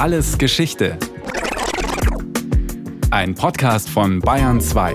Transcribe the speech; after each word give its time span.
Alles 0.00 0.38
Geschichte. 0.38 0.98
Ein 3.10 3.34
Podcast 3.34 3.90
von 3.90 4.20
Bayern 4.20 4.58
2. 4.58 4.94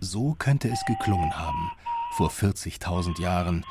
So 0.00 0.34
könnte 0.38 0.68
es 0.68 0.84
geklungen 0.84 1.34
haben, 1.34 1.72
vor 2.10 2.28
40.000 2.28 3.22
Jahren, 3.22 3.64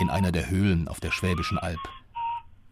in 0.00 0.10
einer 0.10 0.32
der 0.32 0.50
Höhlen 0.50 0.88
auf 0.88 0.98
der 0.98 1.12
Schwäbischen 1.12 1.58
Alb. 1.58 1.78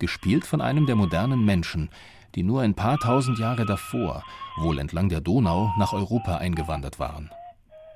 Gespielt 0.01 0.45
von 0.45 0.61
einem 0.61 0.87
der 0.87 0.97
modernen 0.97 1.45
Menschen, 1.45 1.91
die 2.35 2.43
nur 2.43 2.63
ein 2.63 2.75
paar 2.75 2.99
tausend 2.99 3.39
Jahre 3.39 3.67
davor, 3.67 4.25
wohl 4.57 4.79
entlang 4.79 5.09
der 5.09 5.21
Donau, 5.21 5.73
nach 5.79 5.93
Europa 5.93 6.37
eingewandert 6.37 6.99
waren. 6.99 7.31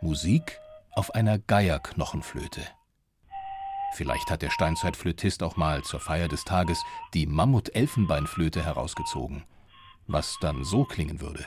Musik 0.01 0.59
auf 0.93 1.15
einer 1.15 1.39
Geierknochenflöte. 1.39 2.63
Vielleicht 3.95 4.31
hat 4.31 4.43
der 4.43 4.51
Steinzeitflötist 4.51 5.43
auch 5.43 5.57
mal 5.57 5.83
zur 5.83 6.01
Feier 6.01 6.29
des 6.29 6.45
Tages 6.45 6.83
die 7.13 7.27
Mammut-Elfenbeinflöte 7.27 8.65
herausgezogen, 8.65 9.45
was 10.07 10.39
dann 10.41 10.65
so 10.65 10.85
klingen 10.85 11.21
würde. 11.21 11.47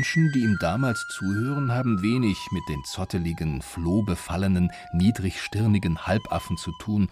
Menschen, 0.00 0.32
die 0.32 0.44
ihm 0.44 0.56
damals 0.58 1.06
zuhören, 1.08 1.72
haben 1.72 2.00
wenig 2.00 2.38
mit 2.52 2.66
den 2.70 2.82
zotteligen, 2.84 3.60
flohbefallenen, 3.60 4.72
niedrigstirnigen 4.94 6.06
Halbaffen 6.06 6.56
zu 6.56 6.72
tun, 6.80 7.10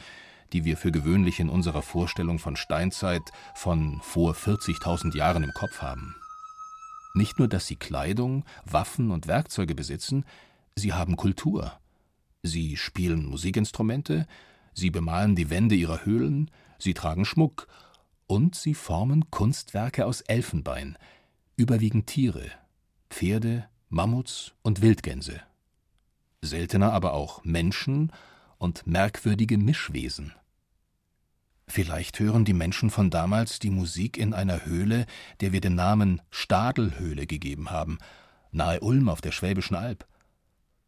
die 0.55 0.65
wir 0.65 0.79
für 0.79 0.91
gewöhnlich 0.91 1.39
in 1.39 1.51
unserer 1.51 1.83
Vorstellung 1.83 2.39
von 2.39 2.57
Steinzeit 2.57 3.31
von 3.55 4.01
vor 4.01 4.33
40.000 4.33 5.15
Jahren 5.15 5.43
im 5.43 5.53
Kopf 5.53 5.83
haben. 5.83 6.17
Nicht 7.13 7.39
nur, 7.39 7.47
dass 7.47 7.67
sie 7.67 7.77
Kleidung, 7.77 8.47
Waffen 8.65 9.11
und 9.11 9.27
Werkzeuge 9.27 9.75
besitzen, 9.75 10.25
sie 10.75 10.95
haben 10.95 11.17
Kultur. 11.17 11.79
Sie 12.43 12.79
spielen 12.79 13.27
Musikinstrumente, 13.27 14.27
sie 14.73 14.89
bemalen 14.89 15.37
die 15.37 15.51
Wände 15.51 15.75
ihrer 15.75 16.07
Höhlen, 16.07 16.51
sie 16.79 16.95
tragen 16.95 17.27
Schmuck 17.27 17.69
und 18.27 18.55
sie 18.55 18.73
formen 18.73 19.31
Kunstwerke 19.31 20.07
aus 20.07 20.23
Elfenbein, 20.23 20.97
überwiegend 21.55 22.07
Tiere, 22.07 22.51
Pferde, 23.11 23.69
Mammuts 23.89 24.53
und 24.63 24.83
Wildgänse. 24.83 25.41
Seltener 26.43 26.93
aber 26.93 27.15
auch 27.15 27.43
Menschen 27.45 28.13
und 28.59 28.87
merkwürdige 28.87 29.59
Mischwesen. 29.59 30.33
Vielleicht 31.67 32.19
hören 32.21 32.45
die 32.45 32.55
Menschen 32.55 32.91
von 32.91 33.11
damals 33.11 33.59
die 33.59 33.71
Musik 33.71 34.17
in 34.17 34.33
einer 34.35 34.65
Höhle, 34.65 35.07
der 35.41 35.53
wir 35.53 35.61
den 35.61 35.75
Namen 35.75 36.23
Stadelhöhle 36.31 37.27
gegeben 37.27 37.71
haben, 37.71 37.99
nahe 38.53 38.81
Ulm 38.81 39.09
auf 39.09 39.21
der 39.21 39.33
Schwäbischen 39.33 39.77
Alb. 39.77 40.07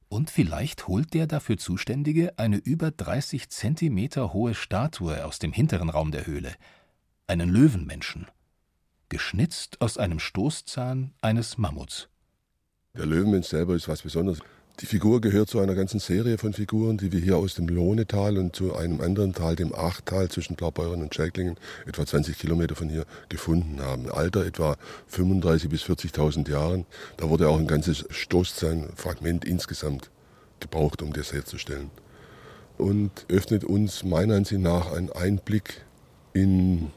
Und 0.08 0.30
vielleicht 0.30 0.88
holt 0.88 1.14
der 1.14 1.26
dafür 1.26 1.58
Zuständige 1.58 2.38
eine 2.38 2.56
über 2.56 2.90
30 2.90 3.50
Zentimeter 3.50 4.32
hohe 4.32 4.54
Statue 4.54 5.24
aus 5.24 5.38
dem 5.38 5.52
hinteren 5.52 5.90
Raum 5.90 6.10
der 6.10 6.26
Höhle, 6.26 6.54
einen 7.26 7.48
Löwenmenschen 7.48 8.26
geschnitzt 9.10 9.80
aus 9.82 9.98
einem 9.98 10.18
Stoßzahn 10.18 11.12
eines 11.20 11.58
Mammuts. 11.58 12.08
Der 12.96 13.04
Löwenmensch 13.06 13.48
selber 13.48 13.74
ist 13.74 13.88
was 13.88 14.02
Besonderes. 14.02 14.40
Die 14.80 14.86
Figur 14.86 15.20
gehört 15.20 15.50
zu 15.50 15.60
einer 15.60 15.74
ganzen 15.74 16.00
Serie 16.00 16.38
von 16.38 16.54
Figuren, 16.54 16.96
die 16.96 17.12
wir 17.12 17.20
hier 17.20 17.36
aus 17.36 17.54
dem 17.54 17.68
Lohnetal 17.68 18.38
und 18.38 18.56
zu 18.56 18.74
einem 18.74 19.02
anderen 19.02 19.34
Tal, 19.34 19.54
dem 19.54 19.74
Achtal 19.74 20.30
zwischen 20.30 20.56
Blaubeuren 20.56 21.02
und 21.02 21.14
Schäklingen, 21.14 21.56
etwa 21.86 22.06
20 22.06 22.38
Kilometer 22.38 22.74
von 22.74 22.88
hier, 22.88 23.04
gefunden 23.28 23.82
haben. 23.82 24.10
Alter 24.10 24.46
etwa 24.46 24.78
35.000 25.12 25.68
bis 25.68 25.82
40.000 25.82 26.50
Jahren. 26.50 26.86
Da 27.18 27.28
wurde 27.28 27.50
auch 27.50 27.58
ein 27.58 27.66
ganzes 27.66 28.06
Stoßzahnfragment 28.08 29.44
insgesamt 29.44 30.10
gebraucht, 30.60 31.02
um 31.02 31.12
das 31.12 31.34
herzustellen. 31.34 31.90
Und 32.78 33.26
öffnet 33.28 33.64
uns 33.64 34.02
meiner 34.02 34.36
Ansicht 34.36 34.62
nach 34.62 34.92
einen 34.92 35.12
Einblick 35.12 35.84
in 36.32 36.90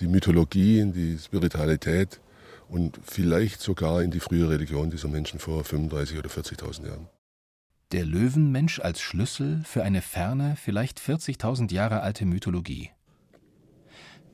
die 0.00 0.08
Mythologie, 0.08 0.80
in 0.80 0.92
die 0.92 1.18
Spiritualität 1.18 2.20
und 2.68 2.98
vielleicht 3.04 3.60
sogar 3.60 4.02
in 4.02 4.10
die 4.10 4.20
frühe 4.20 4.48
Religion 4.48 4.90
dieser 4.90 5.08
Menschen 5.08 5.38
vor 5.38 5.62
35.000 5.62 6.18
oder 6.18 6.28
40.000 6.30 6.86
Jahren. 6.86 7.08
Der 7.92 8.04
Löwenmensch 8.04 8.80
als 8.80 9.00
Schlüssel 9.00 9.62
für 9.64 9.84
eine 9.84 10.02
ferne, 10.02 10.56
vielleicht 10.60 11.00
40.000 11.00 11.72
Jahre 11.72 12.00
alte 12.00 12.26
Mythologie. 12.26 12.90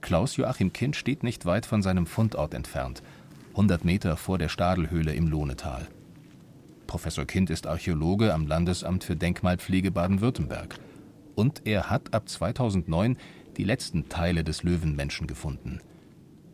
Klaus 0.01 0.37
Joachim 0.37 0.73
Kind 0.73 0.97
steht 0.97 1.23
nicht 1.23 1.45
weit 1.45 1.67
von 1.67 1.83
seinem 1.83 2.07
Fundort 2.07 2.55
entfernt, 2.55 3.03
100 3.51 3.85
Meter 3.85 4.17
vor 4.17 4.39
der 4.39 4.49
Stadelhöhle 4.49 5.15
im 5.15 5.29
Lohnetal. 5.29 5.87
Professor 6.87 7.25
Kind 7.25 7.51
ist 7.51 7.67
Archäologe 7.67 8.35
am 8.35 8.47
Landesamt 8.47 9.05
für 9.05 9.17
Denkmalpflege 9.17 9.91
Baden-Württemberg. 9.91 10.79
Und 11.35 11.63
er 11.67 11.89
hat 11.89 12.13
ab 12.13 12.29
2009 12.29 13.17
die 13.57 13.65
letzten 13.65 14.09
Teile 14.09 14.45
des 14.45 14.63
Löwenmenschen 14.63 15.27
gefunden, 15.27 15.81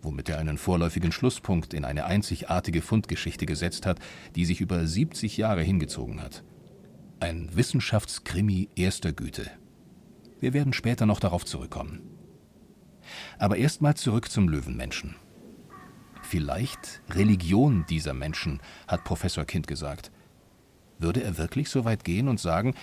womit 0.02 0.28
er 0.28 0.38
einen 0.38 0.58
vorläufigen 0.58 1.12
Schlusspunkt 1.12 1.74
in 1.74 1.84
eine 1.84 2.04
einzigartige 2.04 2.82
Fundgeschichte 2.82 3.46
gesetzt 3.46 3.86
hat, 3.86 3.98
die 4.36 4.44
sich 4.44 4.60
über 4.60 4.86
70 4.86 5.36
Jahre 5.36 5.62
hingezogen 5.62 6.20
hat. 6.22 6.44
Ein 7.20 7.50
Wissenschaftskrimi 7.54 8.68
erster 8.76 9.12
Güte. 9.12 9.50
Wir 10.40 10.52
werden 10.52 10.72
später 10.72 11.06
noch 11.06 11.20
darauf 11.20 11.44
zurückkommen. 11.44 12.00
Aber 13.38 13.56
erstmal 13.56 13.94
zurück 13.94 14.30
zum 14.30 14.48
Löwenmenschen. 14.48 15.16
Vielleicht 16.22 17.02
Religion 17.10 17.86
dieser 17.88 18.14
Menschen, 18.14 18.60
hat 18.86 19.04
Professor 19.04 19.44
Kind 19.44 19.66
gesagt. 19.66 20.12
Würde 20.98 21.22
er 21.22 21.38
wirklich 21.38 21.70
so 21.70 21.84
weit 21.84 22.04
gehen 22.04 22.28
und 22.28 22.38
sagen, 22.38 22.74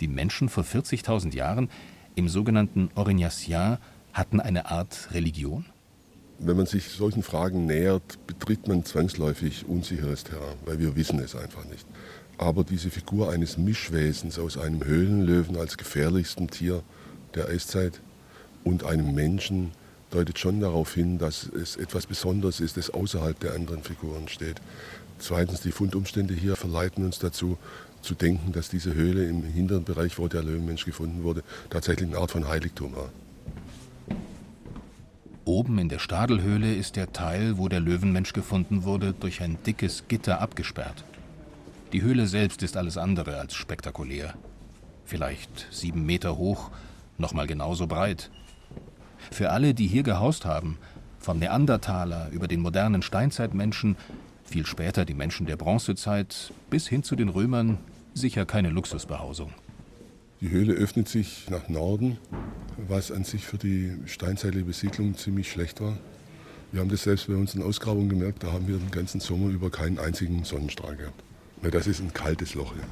die 0.00 0.08
Menschen 0.08 0.48
vor 0.48 0.64
40.000 0.64 1.34
Jahren 1.34 1.68
im 2.14 2.28
sogenannten 2.28 2.90
Orignacien 2.94 3.78
hatten 4.12 4.40
eine 4.40 4.70
Art 4.70 5.08
Religion? 5.12 5.66
Wenn 6.38 6.56
man 6.56 6.66
sich 6.66 6.88
solchen 6.88 7.22
Fragen 7.22 7.66
nähert, 7.66 8.18
betritt 8.26 8.66
man 8.66 8.84
zwangsläufig 8.84 9.66
unsicheres 9.66 10.24
Terrain, 10.24 10.56
weil 10.64 10.78
wir 10.78 10.96
wissen 10.96 11.18
es 11.20 11.36
einfach 11.36 11.64
nicht. 11.64 11.86
Aber 12.38 12.64
diese 12.64 12.90
Figur 12.90 13.30
eines 13.30 13.56
Mischwesens 13.56 14.38
aus 14.38 14.58
einem 14.58 14.84
Höhlenlöwen 14.84 15.56
als 15.56 15.76
gefährlichstem 15.76 16.50
Tier 16.50 16.82
der 17.34 17.48
Eiszeit 17.48 18.00
und 18.64 18.84
einem 18.84 19.14
Menschen 19.14 19.70
deutet 20.10 20.38
schon 20.38 20.60
darauf 20.60 20.94
hin, 20.94 21.18
dass 21.18 21.44
es 21.46 21.76
etwas 21.76 22.06
Besonderes 22.06 22.60
ist, 22.60 22.76
das 22.76 22.90
außerhalb 22.90 23.38
der 23.38 23.54
anderen 23.54 23.82
Figuren 23.82 24.28
steht. 24.28 24.60
Zweitens, 25.18 25.60
die 25.60 25.72
Fundumstände 25.72 26.34
hier 26.34 26.56
verleiten 26.56 27.04
uns 27.04 27.18
dazu, 27.18 27.56
zu 28.04 28.14
denken, 28.14 28.52
dass 28.52 28.68
diese 28.68 28.94
Höhle 28.94 29.26
im 29.26 29.42
hinteren 29.42 29.84
Bereich, 29.84 30.18
wo 30.18 30.28
der 30.28 30.42
Löwenmensch 30.42 30.84
gefunden 30.84 31.22
wurde, 31.22 31.42
tatsächlich 31.70 32.08
eine 32.08 32.18
Art 32.18 32.30
von 32.30 32.46
Heiligtum 32.46 32.94
war. 32.94 33.10
Oben 35.44 35.78
in 35.78 35.90
der 35.90 35.98
Stadelhöhle 35.98 36.74
ist 36.74 36.96
der 36.96 37.12
Teil, 37.12 37.58
wo 37.58 37.68
der 37.68 37.80
Löwenmensch 37.80 38.32
gefunden 38.32 38.84
wurde, 38.84 39.12
durch 39.12 39.42
ein 39.42 39.58
dickes 39.66 40.04
Gitter 40.08 40.40
abgesperrt. 40.40 41.04
Die 41.92 42.02
Höhle 42.02 42.26
selbst 42.26 42.62
ist 42.62 42.76
alles 42.76 42.96
andere 42.96 43.38
als 43.38 43.54
spektakulär. 43.54 44.34
Vielleicht 45.04 45.66
sieben 45.70 46.06
Meter 46.06 46.38
hoch, 46.38 46.70
nochmal 47.18 47.46
genauso 47.46 47.86
breit. 47.86 48.30
Für 49.30 49.50
alle, 49.50 49.74
die 49.74 49.86
hier 49.86 50.02
gehaust 50.02 50.44
haben, 50.44 50.78
vom 51.18 51.38
Neandertaler 51.38 52.30
über 52.30 52.48
den 52.48 52.60
modernen 52.60 53.02
Steinzeitmenschen, 53.02 53.96
viel 54.44 54.66
später 54.66 55.04
die 55.04 55.14
Menschen 55.14 55.46
der 55.46 55.56
Bronzezeit 55.56 56.52
bis 56.70 56.88
hin 56.88 57.02
zu 57.02 57.16
den 57.16 57.28
Römern, 57.28 57.78
sicher 58.14 58.46
keine 58.46 58.70
Luxusbehausung. 58.70 59.52
Die 60.40 60.50
Höhle 60.50 60.74
öffnet 60.74 61.08
sich 61.08 61.48
nach 61.50 61.68
Norden, 61.68 62.18
was 62.88 63.10
an 63.10 63.24
sich 63.24 63.44
für 63.44 63.58
die 63.58 63.92
steinzeitliche 64.06 64.64
Besiedlung 64.64 65.16
ziemlich 65.16 65.50
schlecht 65.50 65.80
war. 65.80 65.96
Wir 66.72 66.80
haben 66.80 66.88
das 66.88 67.04
selbst 67.04 67.28
bei 67.28 67.34
unseren 67.34 67.62
Ausgrabungen 67.62 68.08
gemerkt, 68.08 68.42
da 68.42 68.52
haben 68.52 68.66
wir 68.66 68.78
den 68.78 68.90
ganzen 68.90 69.20
Sommer 69.20 69.48
über 69.50 69.70
keinen 69.70 69.98
einzigen 69.98 70.44
Sonnenstrahl 70.44 70.96
gehabt. 70.96 71.22
Das 71.62 71.86
ist 71.86 72.00
ein 72.00 72.12
kaltes 72.12 72.54
Loch. 72.54 72.74
Ja. 72.76 72.82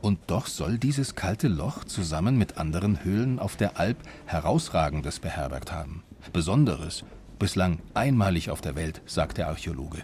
Und 0.00 0.18
doch 0.28 0.46
soll 0.46 0.78
dieses 0.78 1.14
kalte 1.14 1.48
Loch 1.48 1.84
zusammen 1.84 2.38
mit 2.38 2.56
anderen 2.56 3.04
Höhlen 3.04 3.38
auf 3.38 3.56
der 3.56 3.78
Alp 3.78 3.98
herausragendes 4.26 5.18
beherbergt 5.18 5.72
haben. 5.72 6.02
Besonderes, 6.32 7.04
bislang 7.38 7.80
einmalig 7.92 8.50
auf 8.50 8.60
der 8.60 8.76
Welt, 8.76 9.02
sagt 9.04 9.38
der 9.38 9.48
Archäologe. 9.48 9.98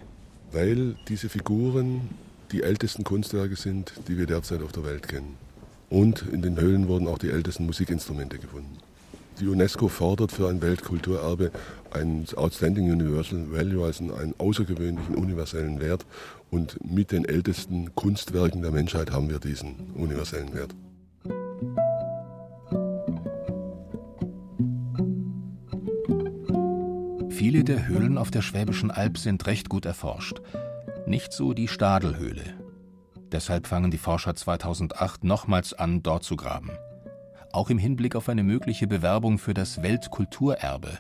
Weil 0.53 0.97
diese 1.09 1.29
Figuren 1.29 2.11
die 2.53 2.63
ältesten 2.63 3.05
Kunstwerke 3.05 3.57
sind, 3.57 3.93
die 4.09 4.19
wir 4.19 4.27
derzeit 4.27 4.63
auf 4.63 4.73
der 4.73 4.85
Welt 4.85 5.09
kennen. 5.09 5.37
Und 5.91 6.25
in 6.33 6.43
den 6.43 6.61
Höhlen 6.61 6.89
wurden 6.89 7.07
auch 7.09 7.19
die 7.19 7.31
ältesten 7.31 7.67
Musikinstrumente 7.67 8.39
gefunden. 8.39 8.77
Die 9.41 9.49
UNESCO 9.49 9.89
fordert 9.89 10.33
für 10.33 10.49
ein 10.49 10.63
Weltkulturerbe 10.63 11.51
ein 11.91 12.25
Outstanding 12.37 12.91
Universal 12.91 13.53
Value, 13.53 13.85
also 13.85 14.15
einen 14.15 14.35
außergewöhnlichen 14.39 15.15
universellen 15.15 15.81
Wert. 15.81 16.07
Und 16.51 16.79
mit 16.83 17.13
den 17.13 17.25
ältesten 17.25 17.95
Kunstwerken 17.95 18.63
der 18.63 18.71
Menschheit 18.71 19.11
haben 19.11 19.29
wir 19.29 19.39
diesen 19.39 19.91
universellen 19.95 20.55
Wert. 20.55 20.75
Viele 27.31 27.65
der 27.65 27.87
Höhlen 27.87 28.17
auf 28.17 28.31
der 28.31 28.41
Schwäbischen 28.41 28.91
Alb 28.91 29.19
sind 29.19 29.47
recht 29.47 29.69
gut 29.69 29.85
erforscht. 29.85 30.41
Nicht 31.07 31.33
so 31.33 31.53
die 31.53 31.69
Stadelhöhle. 31.69 32.43
Deshalb 33.31 33.69
fangen 33.69 33.93
die 33.93 33.99
Forscher 33.99 34.35
2008 34.35 35.23
nochmals 35.23 35.73
an, 35.73 36.03
dort 36.03 36.25
zu 36.25 36.35
graben. 36.35 36.73
Auch 37.53 37.71
im 37.71 37.79
Hinblick 37.79 38.17
auf 38.17 38.29
eine 38.29 38.43
mögliche 38.43 38.89
Bewerbung 38.89 39.39
für 39.39 39.55
das 39.55 39.83
Weltkulturerbe. 39.83 40.99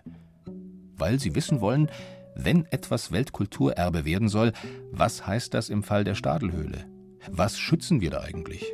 Weil 0.96 1.18
sie 1.18 1.34
wissen 1.34 1.60
wollen, 1.60 1.90
wenn 2.36 2.66
etwas 2.66 3.10
Weltkulturerbe 3.10 4.04
werden 4.04 4.28
soll, 4.28 4.52
was 4.92 5.26
heißt 5.26 5.52
das 5.54 5.70
im 5.70 5.82
Fall 5.82 6.04
der 6.04 6.14
Stadelhöhle? 6.14 6.86
Was 7.28 7.58
schützen 7.58 8.00
wir 8.00 8.10
da 8.10 8.20
eigentlich? 8.20 8.64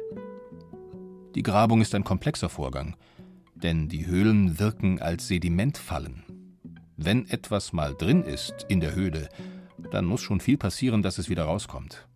Die 1.34 1.42
Grabung 1.42 1.80
ist 1.80 1.94
ein 1.94 2.04
komplexer 2.04 2.50
Vorgang, 2.50 2.94
denn 3.54 3.88
die 3.88 4.06
Höhlen 4.06 4.58
wirken 4.58 5.00
als 5.00 5.28
Sedimentfallen. 5.28 6.24
Wenn 6.98 7.26
etwas 7.26 7.72
mal 7.72 7.94
drin 7.94 8.22
ist 8.22 8.66
in 8.68 8.80
der 8.80 8.94
Höhle, 8.94 9.30
dann 9.92 10.04
muss 10.06 10.22
schon 10.22 10.40
viel 10.40 10.56
passieren, 10.56 11.02
dass 11.02 11.18
es 11.18 11.28
wieder 11.28 11.44
rauskommt. 11.44 12.06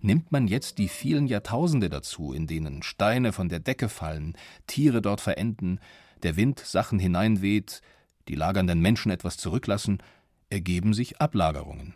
Nimmt 0.00 0.32
man 0.32 0.48
jetzt 0.48 0.78
die 0.78 0.88
vielen 0.88 1.26
Jahrtausende 1.26 1.90
dazu, 1.90 2.32
in 2.32 2.46
denen 2.46 2.82
Steine 2.82 3.32
von 3.32 3.48
der 3.48 3.60
Decke 3.60 3.88
fallen, 3.88 4.36
Tiere 4.66 5.02
dort 5.02 5.20
verenden, 5.20 5.80
der 6.22 6.36
Wind 6.36 6.60
Sachen 6.60 6.98
hineinweht, 6.98 7.82
die 8.28 8.34
lagernden 8.34 8.80
Menschen 8.80 9.12
etwas 9.12 9.36
zurücklassen, 9.36 9.98
ergeben 10.48 10.94
sich 10.94 11.20
Ablagerungen. 11.20 11.94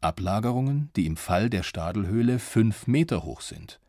Ablagerungen, 0.00 0.90
die 0.96 1.06
im 1.06 1.16
Fall 1.16 1.50
der 1.50 1.62
Stadelhöhle 1.62 2.38
fünf 2.38 2.86
Meter 2.86 3.24
hoch 3.24 3.42
sind. 3.42 3.80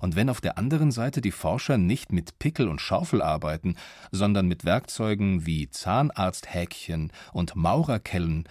Und 0.00 0.16
wenn 0.16 0.30
auf 0.30 0.40
der 0.40 0.58
anderen 0.58 0.90
Seite 0.90 1.20
die 1.20 1.32
Forscher 1.32 1.76
nicht 1.76 2.12
mit 2.12 2.38
Pickel 2.38 2.68
und 2.68 2.80
Schaufel 2.80 3.20
arbeiten, 3.20 3.76
sondern 4.10 4.48
mit 4.48 4.64
Werkzeugen 4.64 5.44
wie 5.44 5.68
Zahnarzthäkchen 5.68 7.12
und 7.32 7.54
Maurerkellen, 7.56 8.48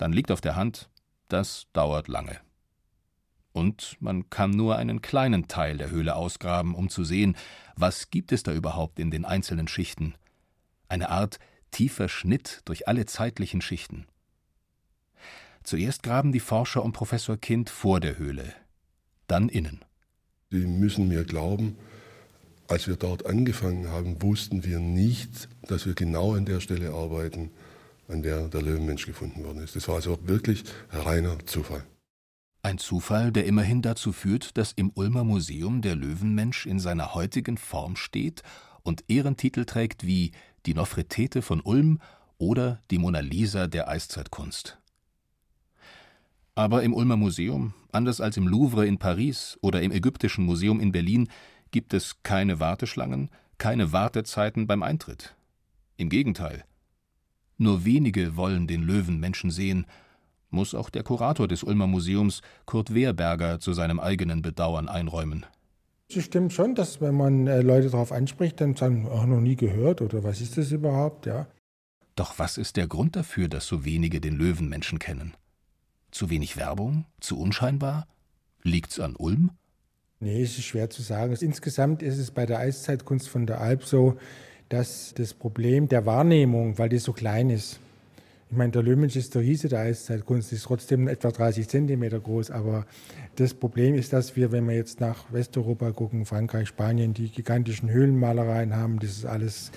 dann 0.00 0.14
liegt 0.14 0.30
auf 0.30 0.40
der 0.40 0.56
Hand, 0.56 0.88
das 1.28 1.66
dauert 1.74 2.08
lange. 2.08 2.40
Und 3.52 3.96
man 4.00 4.30
kann 4.30 4.50
nur 4.50 4.76
einen 4.76 5.02
kleinen 5.02 5.46
Teil 5.46 5.76
der 5.76 5.90
Höhle 5.90 6.16
ausgraben, 6.16 6.74
um 6.74 6.88
zu 6.88 7.04
sehen, 7.04 7.36
was 7.76 8.08
gibt 8.08 8.32
es 8.32 8.42
da 8.42 8.54
überhaupt 8.54 8.98
in 8.98 9.10
den 9.10 9.26
einzelnen 9.26 9.68
Schichten. 9.68 10.14
Eine 10.88 11.10
Art 11.10 11.38
tiefer 11.70 12.08
Schnitt 12.08 12.62
durch 12.64 12.88
alle 12.88 13.04
zeitlichen 13.04 13.60
Schichten. 13.60 14.06
Zuerst 15.64 16.02
graben 16.02 16.32
die 16.32 16.40
Forscher 16.40 16.82
um 16.82 16.92
Professor 16.92 17.36
Kind 17.36 17.68
vor 17.68 18.00
der 18.00 18.16
Höhle, 18.16 18.54
dann 19.26 19.50
innen. 19.50 19.84
Sie 20.50 20.66
müssen 20.66 21.08
mir 21.08 21.24
glauben, 21.24 21.76
als 22.68 22.86
wir 22.86 22.96
dort 22.96 23.26
angefangen 23.26 23.88
haben, 23.88 24.22
wussten 24.22 24.64
wir 24.64 24.78
nicht, 24.78 25.48
dass 25.62 25.84
wir 25.84 25.94
genau 25.94 26.34
an 26.34 26.46
der 26.46 26.60
Stelle 26.60 26.94
arbeiten, 26.94 27.50
an 28.10 28.22
der 28.22 28.48
der 28.48 28.62
Löwenmensch 28.62 29.06
gefunden 29.06 29.44
worden 29.44 29.62
ist. 29.62 29.76
Das 29.76 29.88
war 29.88 29.96
also 29.96 30.18
wirklich 30.22 30.64
reiner 30.90 31.38
Zufall. 31.46 31.84
Ein 32.62 32.76
Zufall, 32.76 33.32
der 33.32 33.46
immerhin 33.46 33.80
dazu 33.80 34.12
führt, 34.12 34.58
dass 34.58 34.72
im 34.72 34.90
Ulmer 34.94 35.24
Museum 35.24 35.80
der 35.80 35.96
Löwenmensch 35.96 36.66
in 36.66 36.78
seiner 36.78 37.14
heutigen 37.14 37.56
Form 37.56 37.96
steht 37.96 38.42
und 38.82 39.04
Ehrentitel 39.08 39.64
trägt 39.64 40.06
wie 40.06 40.32
die 40.66 40.74
Nofretete 40.74 41.40
von 41.40 41.60
Ulm 41.60 42.00
oder 42.36 42.80
die 42.90 42.98
Mona 42.98 43.20
Lisa 43.20 43.66
der 43.66 43.88
Eiszeitkunst. 43.88 44.78
Aber 46.54 46.82
im 46.82 46.92
Ulmer 46.92 47.16
Museum, 47.16 47.72
anders 47.92 48.20
als 48.20 48.36
im 48.36 48.46
Louvre 48.46 48.86
in 48.86 48.98
Paris 48.98 49.58
oder 49.62 49.80
im 49.80 49.92
Ägyptischen 49.92 50.44
Museum 50.44 50.80
in 50.80 50.92
Berlin, 50.92 51.28
gibt 51.70 51.94
es 51.94 52.22
keine 52.22 52.60
Warteschlangen, 52.60 53.30
keine 53.56 53.92
Wartezeiten 53.92 54.66
beim 54.66 54.82
Eintritt. 54.82 55.34
Im 55.96 56.10
Gegenteil. 56.10 56.64
Nur 57.60 57.84
wenige 57.84 58.36
wollen 58.36 58.66
den 58.66 58.82
Löwenmenschen 58.82 59.50
sehen, 59.50 59.84
muss 60.48 60.74
auch 60.74 60.88
der 60.88 61.02
Kurator 61.02 61.46
des 61.46 61.62
Ulmer 61.62 61.86
Museums, 61.86 62.40
Kurt 62.64 62.94
Wehrberger, 62.94 63.60
zu 63.60 63.74
seinem 63.74 64.00
eigenen 64.00 64.40
Bedauern 64.40 64.88
einräumen. 64.88 65.44
Es 66.08 66.24
stimmt 66.24 66.54
schon, 66.54 66.74
dass 66.74 67.02
wenn 67.02 67.14
man 67.14 67.46
äh, 67.46 67.60
Leute 67.60 67.90
darauf 67.90 68.12
anspricht, 68.12 68.62
dann 68.62 68.76
sagen, 68.76 69.06
auch 69.06 69.26
noch 69.26 69.42
nie 69.42 69.56
gehört 69.56 70.00
oder 70.00 70.24
was 70.24 70.40
ist 70.40 70.56
das 70.56 70.72
überhaupt, 70.72 71.26
ja. 71.26 71.48
Doch 72.16 72.38
was 72.38 72.56
ist 72.56 72.78
der 72.78 72.88
Grund 72.88 73.14
dafür, 73.14 73.48
dass 73.48 73.66
so 73.66 73.84
wenige 73.84 74.22
den 74.22 74.36
Löwenmenschen 74.38 74.98
kennen? 74.98 75.34
Zu 76.12 76.30
wenig 76.30 76.56
Werbung? 76.56 77.04
Zu 77.20 77.38
unscheinbar? 77.38 78.06
Liegt's 78.62 78.98
an 78.98 79.16
Ulm? 79.16 79.50
Nee, 80.18 80.42
es 80.42 80.56
ist 80.56 80.64
schwer 80.64 80.88
zu 80.88 81.02
sagen. 81.02 81.36
Insgesamt 81.38 82.00
ist 82.00 82.16
es 82.16 82.30
bei 82.30 82.46
der 82.46 82.60
Eiszeitkunst 82.60 83.28
von 83.28 83.44
der 83.44 83.60
Alp 83.60 83.84
so, 83.84 84.16
dass 84.70 85.12
das 85.14 85.34
Problem 85.34 85.88
der 85.88 86.06
Wahrnehmung, 86.06 86.78
weil 86.78 86.88
die 86.88 86.98
so 86.98 87.12
klein 87.12 87.50
ist, 87.50 87.80
ich 88.50 88.56
meine, 88.56 88.72
der 88.72 88.82
Löwenmensch 88.82 89.14
ist 89.14 89.36
der 89.36 89.42
Riese 89.42 89.68
der 89.68 89.80
Eiszeitkunst, 89.80 90.52
ist 90.52 90.64
trotzdem 90.64 91.06
etwa 91.06 91.30
30 91.30 91.68
Zentimeter 91.68 92.18
groß. 92.18 92.50
Aber 92.50 92.84
das 93.36 93.54
Problem 93.54 93.94
ist, 93.94 94.12
dass 94.12 94.34
wir, 94.34 94.50
wenn 94.50 94.66
wir 94.66 94.74
jetzt 94.74 94.98
nach 94.98 95.32
Westeuropa 95.32 95.92
gucken, 95.92 96.26
Frankreich, 96.26 96.66
Spanien, 96.66 97.14
die 97.14 97.28
gigantischen 97.28 97.90
Höhlenmalereien 97.90 98.74
haben, 98.74 98.98
das 98.98 99.10
ist 99.10 99.24
alles, 99.24 99.70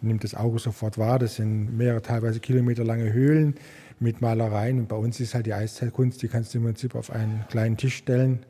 nimmt 0.00 0.24
das 0.24 0.34
Auge 0.34 0.58
sofort 0.58 0.98
wahr. 0.98 1.20
Das 1.20 1.36
sind 1.36 1.76
mehrere, 1.76 2.02
teilweise 2.02 2.40
kilometerlange 2.40 3.12
Höhlen 3.12 3.54
mit 4.00 4.20
Malereien. 4.20 4.80
Und 4.80 4.88
bei 4.88 4.96
uns 4.96 5.20
ist 5.20 5.36
halt 5.36 5.46
die 5.46 5.54
Eiszeitkunst, 5.54 6.20
die 6.20 6.26
kannst 6.26 6.52
du 6.52 6.58
im 6.58 6.64
Prinzip 6.64 6.96
auf 6.96 7.12
einen 7.12 7.44
kleinen 7.48 7.76
Tisch 7.76 7.94
stellen. 7.94 8.44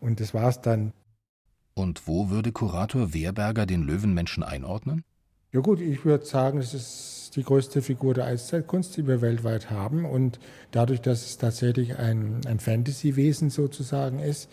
Und 0.00 0.20
das 0.20 0.34
war's 0.34 0.60
dann. 0.60 0.92
Und 1.74 2.06
wo 2.06 2.30
würde 2.30 2.52
Kurator 2.52 3.12
Wehrberger 3.12 3.66
den 3.66 3.82
Löwenmenschen 3.82 4.44
einordnen? 4.44 5.02
Ja 5.52 5.60
gut, 5.60 5.80
ich 5.80 6.04
würde 6.04 6.24
sagen, 6.24 6.58
es 6.58 6.74
ist 6.74 7.32
die 7.34 7.42
größte 7.42 7.82
Figur 7.82 8.14
der 8.14 8.26
Eiszeitkunst, 8.26 8.96
die 8.96 9.06
wir 9.06 9.20
weltweit 9.20 9.70
haben. 9.70 10.04
Und 10.04 10.38
dadurch, 10.70 11.00
dass 11.00 11.24
es 11.24 11.38
tatsächlich 11.38 11.96
ein, 11.96 12.40
ein 12.46 12.60
Fantasy-Wesen 12.60 13.50
sozusagen 13.50 14.20
ist, 14.20 14.48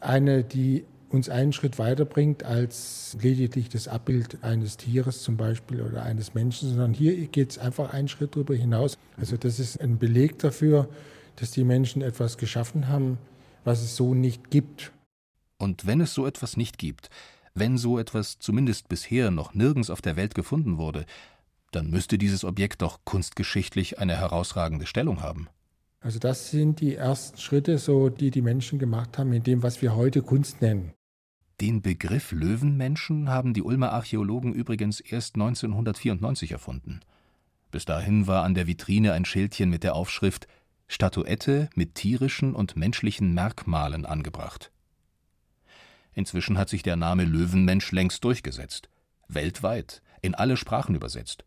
eine, 0.00 0.44
die 0.44 0.84
uns 1.08 1.28
einen 1.28 1.52
Schritt 1.52 1.78
weiterbringt 1.78 2.42
als 2.42 3.16
lediglich 3.20 3.68
das 3.68 3.86
Abbild 3.86 4.42
eines 4.42 4.78
Tieres 4.78 5.22
zum 5.22 5.36
Beispiel 5.36 5.82
oder 5.82 6.02
eines 6.02 6.34
Menschen, 6.34 6.70
sondern 6.70 6.94
hier 6.94 7.26
geht 7.28 7.50
es 7.50 7.58
einfach 7.58 7.92
einen 7.92 8.08
Schritt 8.08 8.34
darüber 8.34 8.54
hinaus. 8.54 8.98
Also 9.18 9.36
das 9.36 9.58
ist 9.58 9.80
ein 9.80 9.98
Beleg 9.98 10.38
dafür, 10.38 10.88
dass 11.36 11.50
die 11.50 11.64
Menschen 11.64 12.02
etwas 12.02 12.38
geschaffen 12.38 12.88
haben, 12.88 13.18
was 13.64 13.82
es 13.82 13.96
so 13.96 14.14
nicht 14.14 14.50
gibt. 14.50 14.92
Und 15.58 15.86
wenn 15.86 16.00
es 16.00 16.14
so 16.14 16.26
etwas 16.26 16.56
nicht 16.56 16.78
gibt, 16.78 17.10
wenn 17.54 17.78
so 17.78 17.98
etwas 17.98 18.38
zumindest 18.38 18.88
bisher 18.88 19.30
noch 19.30 19.54
nirgends 19.54 19.90
auf 19.90 20.02
der 20.02 20.16
Welt 20.16 20.34
gefunden 20.34 20.78
wurde, 20.78 21.04
dann 21.70 21.90
müsste 21.90 22.18
dieses 22.18 22.44
Objekt 22.44 22.82
doch 22.82 23.00
kunstgeschichtlich 23.04 23.98
eine 23.98 24.16
herausragende 24.16 24.86
Stellung 24.86 25.22
haben. 25.22 25.48
Also 26.00 26.18
das 26.18 26.50
sind 26.50 26.80
die 26.80 26.96
ersten 26.96 27.38
Schritte, 27.38 27.78
so 27.78 28.08
die 28.08 28.30
die 28.30 28.42
Menschen 28.42 28.78
gemacht 28.78 29.18
haben 29.18 29.32
in 29.32 29.42
dem, 29.42 29.62
was 29.62 29.82
wir 29.82 29.94
heute 29.94 30.22
Kunst 30.22 30.60
nennen. 30.60 30.92
Den 31.60 31.80
Begriff 31.80 32.32
Löwenmenschen 32.32 33.28
haben 33.28 33.54
die 33.54 33.62
Ulmer 33.62 33.92
Archäologen 33.92 34.52
übrigens 34.52 34.98
erst 34.98 35.36
1994 35.36 36.50
erfunden. 36.50 37.00
Bis 37.70 37.84
dahin 37.84 38.26
war 38.26 38.42
an 38.42 38.54
der 38.54 38.66
Vitrine 38.66 39.12
ein 39.12 39.24
Schildchen 39.24 39.70
mit 39.70 39.84
der 39.84 39.94
Aufschrift 39.94 40.48
Statuette 40.88 41.70
mit 41.74 41.94
tierischen 41.94 42.54
und 42.54 42.76
menschlichen 42.76 43.32
Merkmalen 43.32 44.04
angebracht. 44.04 44.72
Inzwischen 46.14 46.58
hat 46.58 46.68
sich 46.68 46.82
der 46.82 46.96
Name 46.96 47.24
Löwenmensch 47.24 47.92
längst 47.92 48.24
durchgesetzt, 48.24 48.88
weltweit, 49.28 50.02
in 50.20 50.34
alle 50.34 50.56
Sprachen 50.56 50.94
übersetzt 50.94 51.44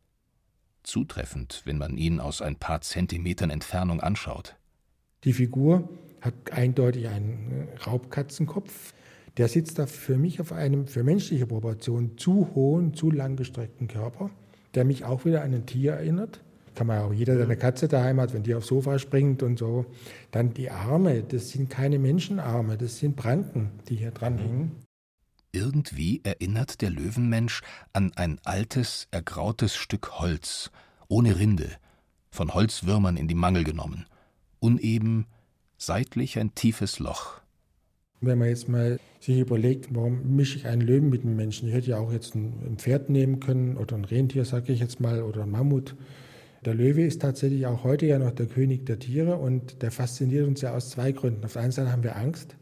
zutreffend, 0.85 1.61
wenn 1.65 1.77
man 1.77 1.97
ihn 1.97 2.19
aus 2.19 2.41
ein 2.41 2.55
paar 2.55 2.81
Zentimetern 2.81 3.49
Entfernung 3.49 3.99
anschaut. 3.99 4.55
Die 5.23 5.33
Figur 5.33 5.89
hat 6.21 6.33
eindeutig 6.51 7.07
einen 7.07 7.67
Raubkatzenkopf. 7.85 8.93
Der 9.37 9.47
sitzt 9.47 9.79
da 9.79 9.85
für 9.85 10.17
mich 10.17 10.39
auf 10.39 10.53
einem 10.53 10.87
für 10.87 11.03
menschliche 11.03 11.45
Proportionen 11.45 12.17
zu 12.17 12.51
hohen, 12.55 12.93
zu 12.93 13.11
langgestreckten 13.11 13.87
Körper, 13.87 14.29
der 14.75 14.85
mich 14.85 15.03
auch 15.03 15.25
wieder 15.25 15.43
an 15.43 15.53
ein 15.53 15.65
Tier 15.65 15.93
erinnert. 15.93 16.41
Kann 16.75 16.87
man 16.87 16.99
auch 16.99 17.13
jeder, 17.13 17.35
der 17.35 17.45
eine 17.45 17.57
Katze 17.57 17.87
daheim 17.87 18.19
hat, 18.19 18.33
wenn 18.33 18.43
die 18.43 18.53
aufs 18.53 18.67
Sofa 18.67 18.99
springt 18.99 19.41
und 19.43 19.57
so. 19.57 19.85
Dann 20.31 20.53
die 20.53 20.69
Arme, 20.69 21.23
das 21.23 21.49
sind 21.49 21.69
keine 21.69 21.99
Menschenarme, 21.99 22.77
das 22.77 22.99
sind 22.99 23.15
Pranken, 23.15 23.71
die 23.87 23.95
hier 23.95 24.11
dran 24.11 24.37
hängen. 24.37 24.71
Irgendwie 25.53 26.19
erinnert 26.25 26.81
der 26.81 26.89
Löwenmensch 26.89 27.61
an 27.93 28.11
ein 28.17 28.39
altes, 28.43 29.07
ergrautes 29.11 29.77
Stück 29.77 30.19
Holz, 30.19 30.69
ohne 31.07 31.39
Rinde, 31.39 31.69
von 32.29 32.53
Holzwürmern 32.53 33.15
in 33.15 33.29
die 33.29 33.35
Mangel 33.35 33.63
genommen, 33.63 34.05
uneben, 34.59 35.27
seitlich 35.77 36.37
ein 36.37 36.53
tiefes 36.55 36.99
Loch. 36.99 37.39
Wenn 38.19 38.39
man 38.39 38.49
jetzt 38.49 38.67
mal 38.67 38.99
sich 39.21 39.39
überlegt, 39.39 39.95
warum 39.95 40.35
mische 40.35 40.57
ich 40.57 40.67
einen 40.67 40.81
Löwen 40.81 41.09
mit 41.09 41.23
einem 41.23 41.37
Menschen? 41.37 41.69
Ich 41.69 41.73
hätte 41.73 41.91
ja 41.91 41.99
auch 41.99 42.11
jetzt 42.11 42.35
ein 42.35 42.75
Pferd 42.77 43.09
nehmen 43.09 43.39
können 43.39 43.77
oder 43.77 43.95
ein 43.95 44.05
Rentier, 44.05 44.43
sage 44.43 44.73
ich 44.73 44.81
jetzt 44.81 44.99
mal, 44.99 45.21
oder 45.21 45.43
ein 45.43 45.51
Mammut. 45.51 45.95
Der 46.65 46.73
Löwe 46.73 47.03
ist 47.03 47.21
tatsächlich 47.21 47.67
auch 47.67 47.83
heute 47.83 48.07
ja 48.07 48.17
noch 48.17 48.31
der 48.31 48.47
König 48.47 48.87
der 48.87 48.97
Tiere 48.97 49.35
und 49.35 49.83
der 49.83 49.91
fasziniert 49.91 50.47
uns 50.47 50.61
ja 50.61 50.73
aus 50.73 50.89
zwei 50.89 51.11
Gründen. 51.11 51.45
Auf 51.45 51.53
der 51.53 51.61
einen 51.61 51.71
Seite 51.71 51.91
haben 51.91 52.03
wir 52.03 52.15
Angst, 52.15 52.55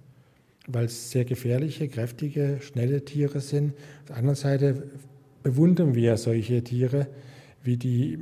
weil 0.68 0.86
es 0.86 1.10
sehr 1.12 1.24
gefährliche, 1.24 1.88
kräftige, 1.88 2.58
schnelle 2.60 3.06
Tiere 3.06 3.40
sind. 3.40 3.72
Auf 4.02 4.08
der 4.10 4.18
anderen 4.18 4.36
Seite 4.36 4.84
bewundern 5.42 5.96
wir 5.96 6.18
solche 6.18 6.62
Tiere, 6.66 7.08
wie 7.64 7.78
die 7.78 8.20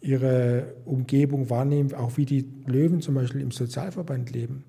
ihre 0.00 0.74
Umgebung 0.84 1.50
wahrnehmen, 1.50 1.92
auch 1.94 2.16
wie 2.16 2.24
die 2.24 2.46
Löwen 2.66 3.00
zum 3.00 3.16
Beispiel 3.16 3.40
im 3.40 3.50
Sozialverband 3.50 4.30
leben. 4.30 4.66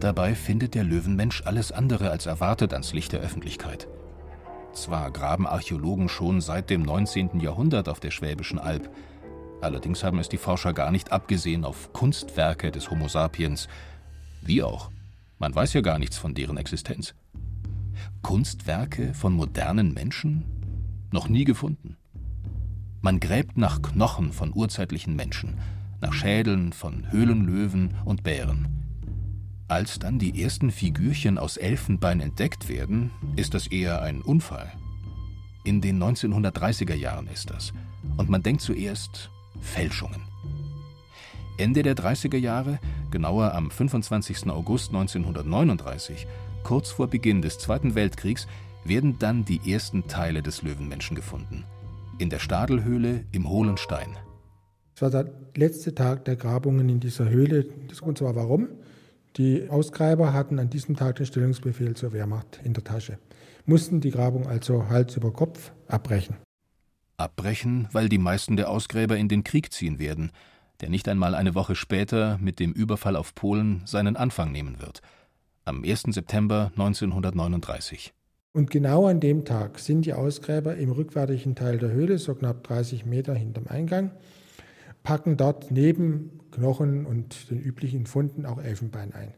Dabei 0.00 0.34
findet 0.34 0.74
der 0.74 0.82
Löwenmensch 0.82 1.42
alles 1.46 1.70
andere 1.70 2.10
als 2.10 2.26
erwartet 2.26 2.72
ans 2.72 2.92
Licht 2.92 3.12
der 3.12 3.20
Öffentlichkeit. 3.20 3.86
Zwar 4.72 5.10
graben 5.10 5.46
Archäologen 5.46 6.08
schon 6.08 6.40
seit 6.40 6.70
dem 6.70 6.82
19. 6.82 7.40
Jahrhundert 7.40 7.88
auf 7.88 8.00
der 8.00 8.10
Schwäbischen 8.10 8.58
Alb, 8.58 8.90
allerdings 9.60 10.02
haben 10.02 10.18
es 10.18 10.28
die 10.28 10.38
Forscher 10.38 10.72
gar 10.72 10.90
nicht 10.90 11.12
abgesehen 11.12 11.64
auf 11.64 11.92
Kunstwerke 11.92 12.70
des 12.70 12.90
Homo 12.90 13.08
sapiens. 13.08 13.68
Wie 14.40 14.62
auch. 14.62 14.90
Man 15.38 15.54
weiß 15.54 15.74
ja 15.74 15.80
gar 15.80 15.98
nichts 15.98 16.16
von 16.16 16.34
deren 16.34 16.56
Existenz. 16.56 17.14
Kunstwerke 18.22 19.12
von 19.14 19.34
modernen 19.34 19.92
Menschen? 19.92 20.44
Noch 21.12 21.28
nie 21.28 21.44
gefunden. 21.44 21.96
Man 23.02 23.20
gräbt 23.20 23.58
nach 23.58 23.82
Knochen 23.82 24.32
von 24.32 24.52
urzeitlichen 24.54 25.16
Menschen, 25.16 25.58
nach 26.00 26.12
Schädeln 26.12 26.72
von 26.72 27.10
Höhlenlöwen 27.10 27.94
und 28.04 28.22
Bären. 28.22 28.81
Als 29.72 29.98
dann 29.98 30.18
die 30.18 30.42
ersten 30.42 30.70
Figürchen 30.70 31.38
aus 31.38 31.56
Elfenbein 31.56 32.20
entdeckt 32.20 32.68
werden, 32.68 33.10
ist 33.36 33.54
das 33.54 33.68
eher 33.68 34.02
ein 34.02 34.20
Unfall. 34.20 34.70
In 35.64 35.80
den 35.80 35.98
1930er 35.98 36.92
Jahren 36.92 37.26
ist 37.26 37.48
das. 37.48 37.72
Und 38.18 38.28
man 38.28 38.42
denkt 38.42 38.60
zuerst 38.60 39.30
Fälschungen. 39.62 40.20
Ende 41.56 41.82
der 41.82 41.96
30er 41.96 42.36
Jahre, 42.36 42.80
genauer 43.10 43.54
am 43.54 43.70
25. 43.70 44.50
August 44.50 44.90
1939, 44.90 46.26
kurz 46.64 46.90
vor 46.90 47.06
Beginn 47.06 47.40
des 47.40 47.58
Zweiten 47.58 47.94
Weltkriegs, 47.94 48.46
werden 48.84 49.18
dann 49.18 49.46
die 49.46 49.72
ersten 49.72 50.06
Teile 50.06 50.42
des 50.42 50.60
Löwenmenschen 50.60 51.16
gefunden. 51.16 51.64
In 52.18 52.28
der 52.28 52.40
Stadelhöhle 52.40 53.24
im 53.32 53.48
Hohlen 53.48 53.78
Stein. 53.78 54.18
Es 54.94 55.00
war 55.00 55.08
der 55.08 55.32
letzte 55.56 55.94
Tag 55.94 56.26
der 56.26 56.36
Grabungen 56.36 56.90
in 56.90 57.00
dieser 57.00 57.30
Höhle. 57.30 57.64
Das 57.88 58.02
Grund 58.02 58.20
war 58.20 58.36
warum? 58.36 58.68
Die 59.36 59.70
Ausgräber 59.70 60.34
hatten 60.34 60.58
an 60.58 60.68
diesem 60.68 60.94
Tag 60.94 61.16
den 61.16 61.26
Stellungsbefehl 61.26 61.94
zur 61.94 62.12
Wehrmacht 62.12 62.60
in 62.64 62.74
der 62.74 62.84
Tasche, 62.84 63.18
mussten 63.64 64.00
die 64.00 64.10
Grabung 64.10 64.46
also 64.46 64.88
Hals 64.90 65.16
über 65.16 65.32
Kopf 65.32 65.72
abbrechen. 65.88 66.36
Abbrechen, 67.16 67.88
weil 67.92 68.08
die 68.08 68.18
meisten 68.18 68.56
der 68.56 68.68
Ausgräber 68.68 69.16
in 69.16 69.28
den 69.28 69.42
Krieg 69.42 69.72
ziehen 69.72 69.98
werden, 69.98 70.32
der 70.80 70.90
nicht 70.90 71.08
einmal 71.08 71.34
eine 71.34 71.54
Woche 71.54 71.76
später 71.76 72.38
mit 72.42 72.58
dem 72.58 72.72
Überfall 72.72 73.16
auf 73.16 73.34
Polen 73.34 73.82
seinen 73.86 74.16
Anfang 74.16 74.52
nehmen 74.52 74.80
wird. 74.80 75.00
Am 75.64 75.82
1. 75.82 76.02
September 76.08 76.72
1939. 76.72 78.12
Und 78.52 78.70
genau 78.70 79.06
an 79.06 79.20
dem 79.20 79.46
Tag 79.46 79.78
sind 79.78 80.04
die 80.04 80.12
Ausgräber 80.12 80.76
im 80.76 80.90
rückwärtigen 80.90 81.54
Teil 81.54 81.78
der 81.78 81.92
Höhle, 81.92 82.18
so 82.18 82.34
knapp 82.34 82.64
30 82.64 83.06
Meter 83.06 83.34
hinterm 83.34 83.66
Eingang, 83.68 84.10
packen 85.02 85.36
dort 85.36 85.70
neben 85.70 86.40
Knochen 86.52 87.06
und 87.06 87.50
den 87.50 87.60
üblichen 87.60 88.06
Funden 88.06 88.46
auch 88.46 88.58
Elfenbein 88.58 89.12
ein. 89.12 89.34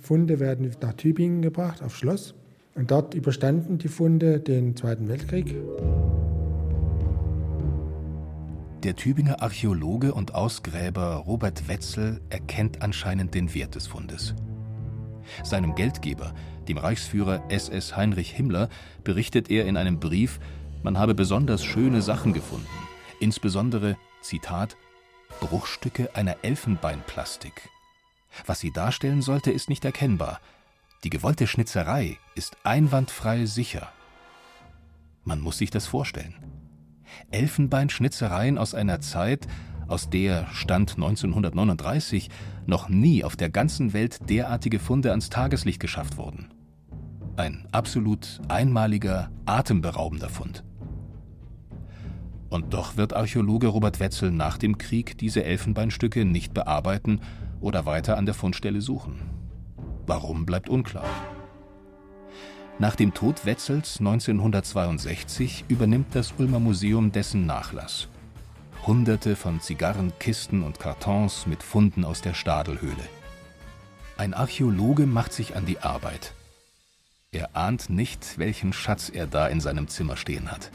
Funde 0.00 0.40
werden 0.40 0.70
nach 0.80 0.94
Tübingen 0.94 1.42
gebracht, 1.42 1.82
aufs 1.82 1.96
Schloss. 1.96 2.34
Und 2.74 2.90
dort 2.90 3.14
überstanden 3.14 3.78
die 3.78 3.88
Funde 3.88 4.40
den 4.40 4.74
Zweiten 4.76 5.08
Weltkrieg. 5.08 5.54
Der 8.82 8.96
Tübinger 8.96 9.42
Archäologe 9.42 10.14
und 10.14 10.34
Ausgräber 10.34 11.16
Robert 11.16 11.68
Wetzel 11.68 12.20
erkennt 12.30 12.82
anscheinend 12.82 13.34
den 13.34 13.54
Wert 13.54 13.74
des 13.74 13.86
Fundes. 13.86 14.34
Seinem 15.44 15.74
Geldgeber, 15.74 16.34
dem 16.66 16.78
Reichsführer 16.78 17.42
SS 17.48 17.96
Heinrich 17.96 18.32
Himmler, 18.32 18.68
berichtet 19.04 19.50
er 19.50 19.66
in 19.66 19.76
einem 19.76 20.00
Brief, 20.00 20.40
man 20.82 20.98
habe 20.98 21.14
besonders 21.14 21.62
schöne 21.62 22.02
Sachen 22.02 22.32
gefunden, 22.32 22.66
insbesondere, 23.20 23.96
Zitat, 24.20 24.76
Bruchstücke 25.42 26.14
einer 26.14 26.36
Elfenbeinplastik. 26.42 27.68
Was 28.46 28.60
sie 28.60 28.70
darstellen 28.70 29.22
sollte, 29.22 29.50
ist 29.50 29.68
nicht 29.68 29.84
erkennbar. 29.84 30.40
Die 31.02 31.10
gewollte 31.10 31.48
Schnitzerei 31.48 32.16
ist 32.36 32.56
einwandfrei 32.62 33.44
sicher. 33.46 33.88
Man 35.24 35.40
muss 35.40 35.58
sich 35.58 35.70
das 35.70 35.88
vorstellen. 35.88 36.36
Elfenbeinschnitzereien 37.32 38.56
aus 38.56 38.72
einer 38.72 39.00
Zeit, 39.00 39.48
aus 39.88 40.08
der 40.08 40.46
Stand 40.52 40.92
1939 40.92 42.30
noch 42.66 42.88
nie 42.88 43.24
auf 43.24 43.34
der 43.34 43.50
ganzen 43.50 43.92
Welt 43.92 44.30
derartige 44.30 44.78
Funde 44.78 45.10
ans 45.10 45.28
Tageslicht 45.28 45.80
geschafft 45.80 46.18
wurden. 46.18 46.54
Ein 47.36 47.66
absolut 47.72 48.40
einmaliger, 48.46 49.32
atemberaubender 49.44 50.28
Fund. 50.28 50.62
Und 52.52 52.74
doch 52.74 52.98
wird 52.98 53.14
Archäologe 53.14 53.68
Robert 53.68 53.98
Wetzel 53.98 54.30
nach 54.30 54.58
dem 54.58 54.76
Krieg 54.76 55.16
diese 55.16 55.42
Elfenbeinstücke 55.42 56.26
nicht 56.26 56.52
bearbeiten 56.52 57.22
oder 57.62 57.86
weiter 57.86 58.18
an 58.18 58.26
der 58.26 58.34
Fundstelle 58.34 58.82
suchen. 58.82 59.22
Warum 60.06 60.44
bleibt 60.44 60.68
unklar. 60.68 61.06
Nach 62.78 62.94
dem 62.94 63.14
Tod 63.14 63.46
Wetzels 63.46 64.00
1962 64.00 65.64
übernimmt 65.68 66.14
das 66.14 66.34
Ulmer 66.36 66.60
Museum 66.60 67.10
dessen 67.10 67.46
Nachlass. 67.46 68.08
Hunderte 68.86 69.34
von 69.34 69.62
Zigarren, 69.62 70.12
Kisten 70.18 70.62
und 70.62 70.78
Kartons 70.78 71.46
mit 71.46 71.62
Funden 71.62 72.04
aus 72.04 72.20
der 72.20 72.34
Stadelhöhle. 72.34 73.08
Ein 74.18 74.34
Archäologe 74.34 75.06
macht 75.06 75.32
sich 75.32 75.56
an 75.56 75.64
die 75.64 75.78
Arbeit. 75.78 76.34
Er 77.30 77.56
ahnt 77.56 77.88
nicht, 77.88 78.36
welchen 78.36 78.74
Schatz 78.74 79.08
er 79.08 79.26
da 79.26 79.46
in 79.46 79.62
seinem 79.62 79.88
Zimmer 79.88 80.18
stehen 80.18 80.50
hat. 80.50 80.70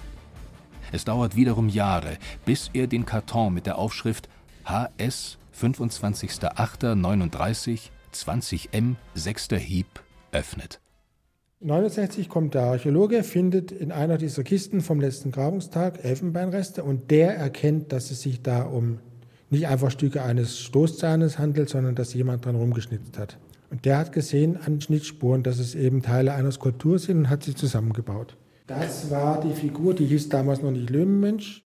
Es 0.92 1.06
dauert 1.06 1.36
wiederum 1.36 1.70
Jahre, 1.70 2.18
bis 2.46 2.70
er 2.74 2.88
den 2.88 3.06
Karton 3.06 3.54
mit 3.54 3.66
der 3.66 3.78
Aufschrift 3.78 4.28
HS 4.66 5.38
25.08.39 5.60 7.90
20M 8.14 8.96
6. 9.14 9.48
Hieb 9.58 9.88
öffnet. 10.32 10.80
1969 11.62 12.30
kommt 12.30 12.54
der 12.54 12.64
Archäologe, 12.64 13.24
findet 13.24 13.72
in 13.72 13.92
einer 13.92 14.18
dieser 14.18 14.44
Kisten 14.44 14.82
vom 14.82 15.02
letzten 15.02 15.32
Grabungstag 15.32 16.06
Elfenbeinreste 16.06 16.84
und 16.84 17.10
der 17.10 17.36
erkennt, 17.36 17.92
dass 17.92 18.12
es 18.12 18.22
sich 18.22 18.44
da 18.44 18.62
um 18.62 19.00
nicht 19.50 19.68
einfach 19.68 19.90
Stücke 19.90 20.22
eines 20.22 20.60
Stoßzahnes 20.60 21.40
handelt, 21.40 21.70
sondern 21.70 21.96
dass 21.96 22.14
jemand 22.14 22.46
dran 22.46 22.56
rumgeschnitzt 22.56 23.18
hat. 23.18 23.40
Und 23.70 23.86
der 23.86 23.98
hat 23.98 24.12
gesehen 24.12 24.58
an 24.58 24.82
Schnittspuren, 24.82 25.44
dass 25.44 25.60
es 25.60 25.74
eben 25.74 26.02
Teile 26.02 26.34
einer 26.34 26.52
Skulptur 26.52 27.00
sind 27.00 27.18
und 27.18 27.30
hat 27.30 27.44
sie 27.44 27.56
zusammengebaut. 27.56 28.38
Das 28.68 29.10
war 29.10 29.40
die 29.40 29.54
Figur, 29.54 29.94
die 29.94 30.06
hieß 30.06 30.28
damals 30.28 30.62
noch 30.62 30.72
nicht 30.72 30.90
Löwenmensch. 30.90 31.64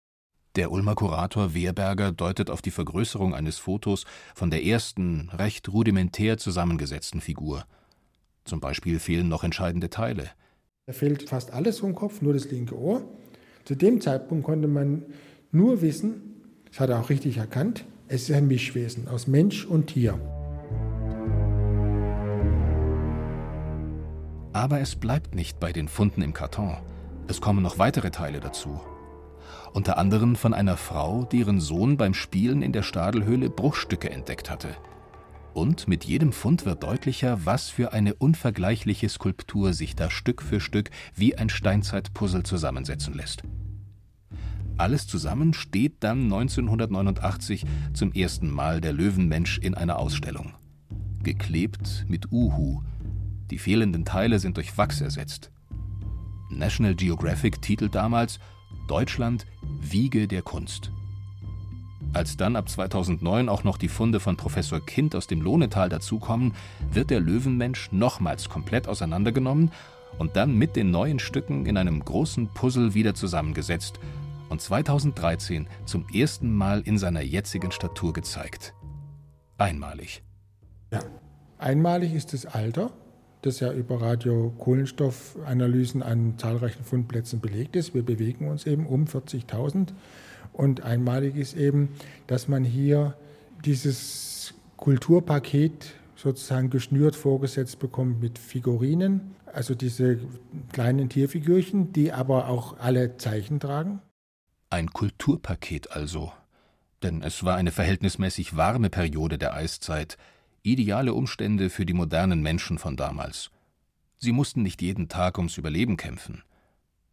Der 0.57 0.73
Ulmer 0.73 0.95
Kurator 0.95 1.53
Wehrberger 1.53 2.11
deutet 2.11 2.49
auf 2.49 2.63
die 2.63 2.71
Vergrößerung 2.71 3.35
eines 3.35 3.59
Fotos 3.59 4.07
von 4.35 4.51
der 4.51 4.65
ersten, 4.65 5.29
recht 5.35 5.71
rudimentär 5.71 6.39
zusammengesetzten 6.39 7.21
Figur. 7.21 7.67
Zum 8.47 8.61
Beispiel 8.61 8.99
fehlen 8.99 9.29
noch 9.29 9.45
entscheidende 9.45 9.91
Teile. 9.91 10.31
Da 10.87 10.95
fehlt 10.95 11.29
fast 11.29 11.53
alles 11.53 11.81
vom 11.81 11.95
Kopf, 11.95 12.23
nur 12.23 12.33
das 12.33 12.51
linke 12.51 12.79
Ohr. 12.79 13.03
Zu 13.67 13.75
dem 13.75 14.01
Zeitpunkt 14.01 14.47
konnte 14.47 14.67
man 14.67 15.03
nur 15.53 15.83
wissen, 15.83 16.41
das 16.71 16.81
hat 16.81 16.89
er 16.89 17.01
auch 17.01 17.11
richtig 17.11 17.37
erkannt, 17.37 17.85
es 18.09 18.31
ist 18.31 18.35
ein 18.35 18.49
Mischwesen 18.49 19.09
aus 19.09 19.27
Mensch 19.27 19.67
und 19.67 19.89
Tier. 19.89 20.19
Aber 24.57 24.81
es 24.81 24.97
bleibt 24.97 25.35
nicht 25.35 25.61
bei 25.61 25.71
den 25.71 25.87
Funden 25.87 26.23
im 26.23 26.33
Karton. 26.33 26.79
Es 27.29 27.43
kommen 27.43 27.63
noch 27.63 27.79
weitere 27.79 28.11
Teile 28.11 28.41
dazu. 28.41 28.81
Unter 29.75 29.99
anderem 29.99 30.35
von 30.35 30.55
einer 30.55 30.79
Frau, 30.79 31.25
deren 31.25 31.61
Sohn 31.61 31.99
beim 31.99 32.15
Spielen 32.15 32.63
in 32.63 32.73
der 32.73 32.83
Stadelhöhle 32.83 33.51
Bruchstücke 33.51 34.09
entdeckt 34.09 34.49
hatte. 34.49 34.75
Und 35.53 35.89
mit 35.89 36.05
jedem 36.05 36.33
Fund 36.33 36.65
wird 36.65 36.85
deutlicher, 36.85 37.45
was 37.45 37.69
für 37.69 37.93
eine 37.93 38.15
unvergleichliche 38.15 39.11
Skulptur 39.11 39.75
sich 39.75 39.95
da 39.95 40.09
Stück 40.09 40.41
für 40.41 40.59
Stück 40.61 40.89
wie 41.15 41.37
ein 41.37 41.51
Steinzeitpuzzle 41.51 42.43
zusammensetzen 42.43 43.13
lässt. 43.13 43.43
Alles 44.79 45.07
zusammen 45.07 45.53
steht 45.53 45.97
dann 46.01 46.33
1989 46.33 47.67
zum 47.93 48.11
ersten 48.15 48.51
Mal 48.51 48.81
der 48.81 48.95
Löwenmensch 48.95 49.59
in 49.59 49.75
einer 49.75 49.99
Ausstellung. 49.99 50.55
Geklebt 51.23 52.07
mit 52.09 52.33
Uhu, 52.33 52.81
die 53.51 53.59
fehlenden 53.59 54.05
Teile 54.05 54.39
sind 54.39 54.57
durch 54.57 54.77
Wachs 54.77 55.01
ersetzt. 55.01 55.51
National 56.51 56.95
Geographic 56.95 57.61
titelt 57.61 57.95
damals 57.95 58.39
Deutschland 58.89 59.47
Wiege 59.81 60.29
der 60.29 60.43
Kunst. 60.43 60.93
Als 62.13 62.37
dann 62.37 62.57
ab 62.57 62.69
2009 62.69 63.49
auch 63.49 63.65
noch 63.65 63.79
die 63.79 63.89
Funde 63.89 64.21
von 64.21 64.37
Professor 64.37 64.81
Kind 64.85 65.15
aus 65.15 65.27
dem 65.27 65.43
Lohnetal 65.43 65.89
dazukommen, 65.89 66.55
wird 66.91 67.11
der 67.11 67.21
Löwenmensch 67.21 67.91
nochmals 67.93 68.49
komplett 68.49 68.89
auseinandergenommen 68.89 69.71
und 70.19 70.37
dann 70.37 70.57
mit 70.57 70.77
den 70.77 70.91
neuen 70.91 71.19
Stücken 71.19 71.67
in 71.67 71.77
einem 71.77 72.03
großen 72.05 72.49
Puzzle 72.49 72.95
wieder 72.95 73.15
zusammengesetzt 73.15 74.01
und 74.49 74.61
2013 74.61 75.69
zum 75.85 76.07
ersten 76.09 76.55
Mal 76.55 76.81
in 76.83 76.99
seiner 76.99 77.23
jetzigen 77.23 77.73
Statur 77.73 78.13
gezeigt. 78.13 78.75
Einmalig. 79.59 80.23
Ja, 80.93 81.01
einmalig 81.59 82.15
ist 82.15 82.33
das 82.33 82.47
Alter, 82.47 82.93
das 83.43 83.61
ja 83.61 83.73
über 83.73 84.01
Radiokohlenstoffanalysen 84.01 86.03
an 86.03 86.35
zahlreichen 86.39 86.85
Fundplätzen 86.85 87.41
belegt 87.41 87.77
ist. 87.77 87.95
Wir 87.95 88.03
bewegen 88.03 88.49
uns 88.49 88.67
eben 88.67 88.87
um 88.87 89.05
40.000. 89.05 89.89
Und 90.53 90.83
einmalig 90.83 91.37
ist 91.37 91.57
eben, 91.57 91.91
dass 92.27 92.49
man 92.49 92.65
hier 92.65 93.15
dieses 93.65 94.55
Kulturpaket 94.77 95.95
sozusagen 96.17 96.71
geschnürt 96.71 97.15
vorgesetzt 97.15 97.79
bekommt 97.79 98.21
mit 98.21 98.39
Figurinen, 98.39 99.37
also 99.53 99.75
diese 99.75 100.19
kleinen 100.73 101.09
Tierfigürchen, 101.09 101.93
die 101.93 102.13
aber 102.13 102.49
auch 102.49 102.79
alle 102.79 103.17
Zeichen 103.19 103.61
tragen. 103.61 104.01
Ein 104.71 104.91
Kulturpaket 104.91 105.93
also. 105.93 106.33
Denn 107.03 107.23
es 107.23 107.45
war 107.45 107.57
eine 107.57 107.71
verhältnismäßig 107.71 108.57
warme 108.57 108.91
Periode 108.91 109.39
der 109.39 109.55
Eiszeit, 109.55 110.17
ideale 110.73 111.15
Umstände 111.15 111.71
für 111.71 111.87
die 111.87 111.93
modernen 111.93 112.43
Menschen 112.43 112.79
von 112.79 112.97
damals. 112.97 113.51
Sie 114.19 114.33
mussten 114.33 114.63
nicht 114.63 114.83
jeden 114.83 115.09
Tag 115.09 115.39
ums 115.39 115.59
Überleben 115.59 115.97
kämpfen. 115.97 116.43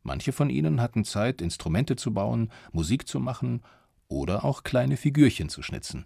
Manche 0.02 0.32
von 0.32 0.50
ihnen 0.50 0.82
hatten 0.82 1.06
Zeit, 1.06 1.42
Instrumente 1.42 1.96
zu 1.96 2.14
bauen, 2.14 2.52
Musik 2.72 3.08
zu 3.08 3.20
machen 3.20 3.62
oder 4.08 4.44
auch 4.44 4.64
kleine 4.64 4.98
Figürchen 4.98 5.50
zu 5.50 5.62
schnitzen. 5.62 6.06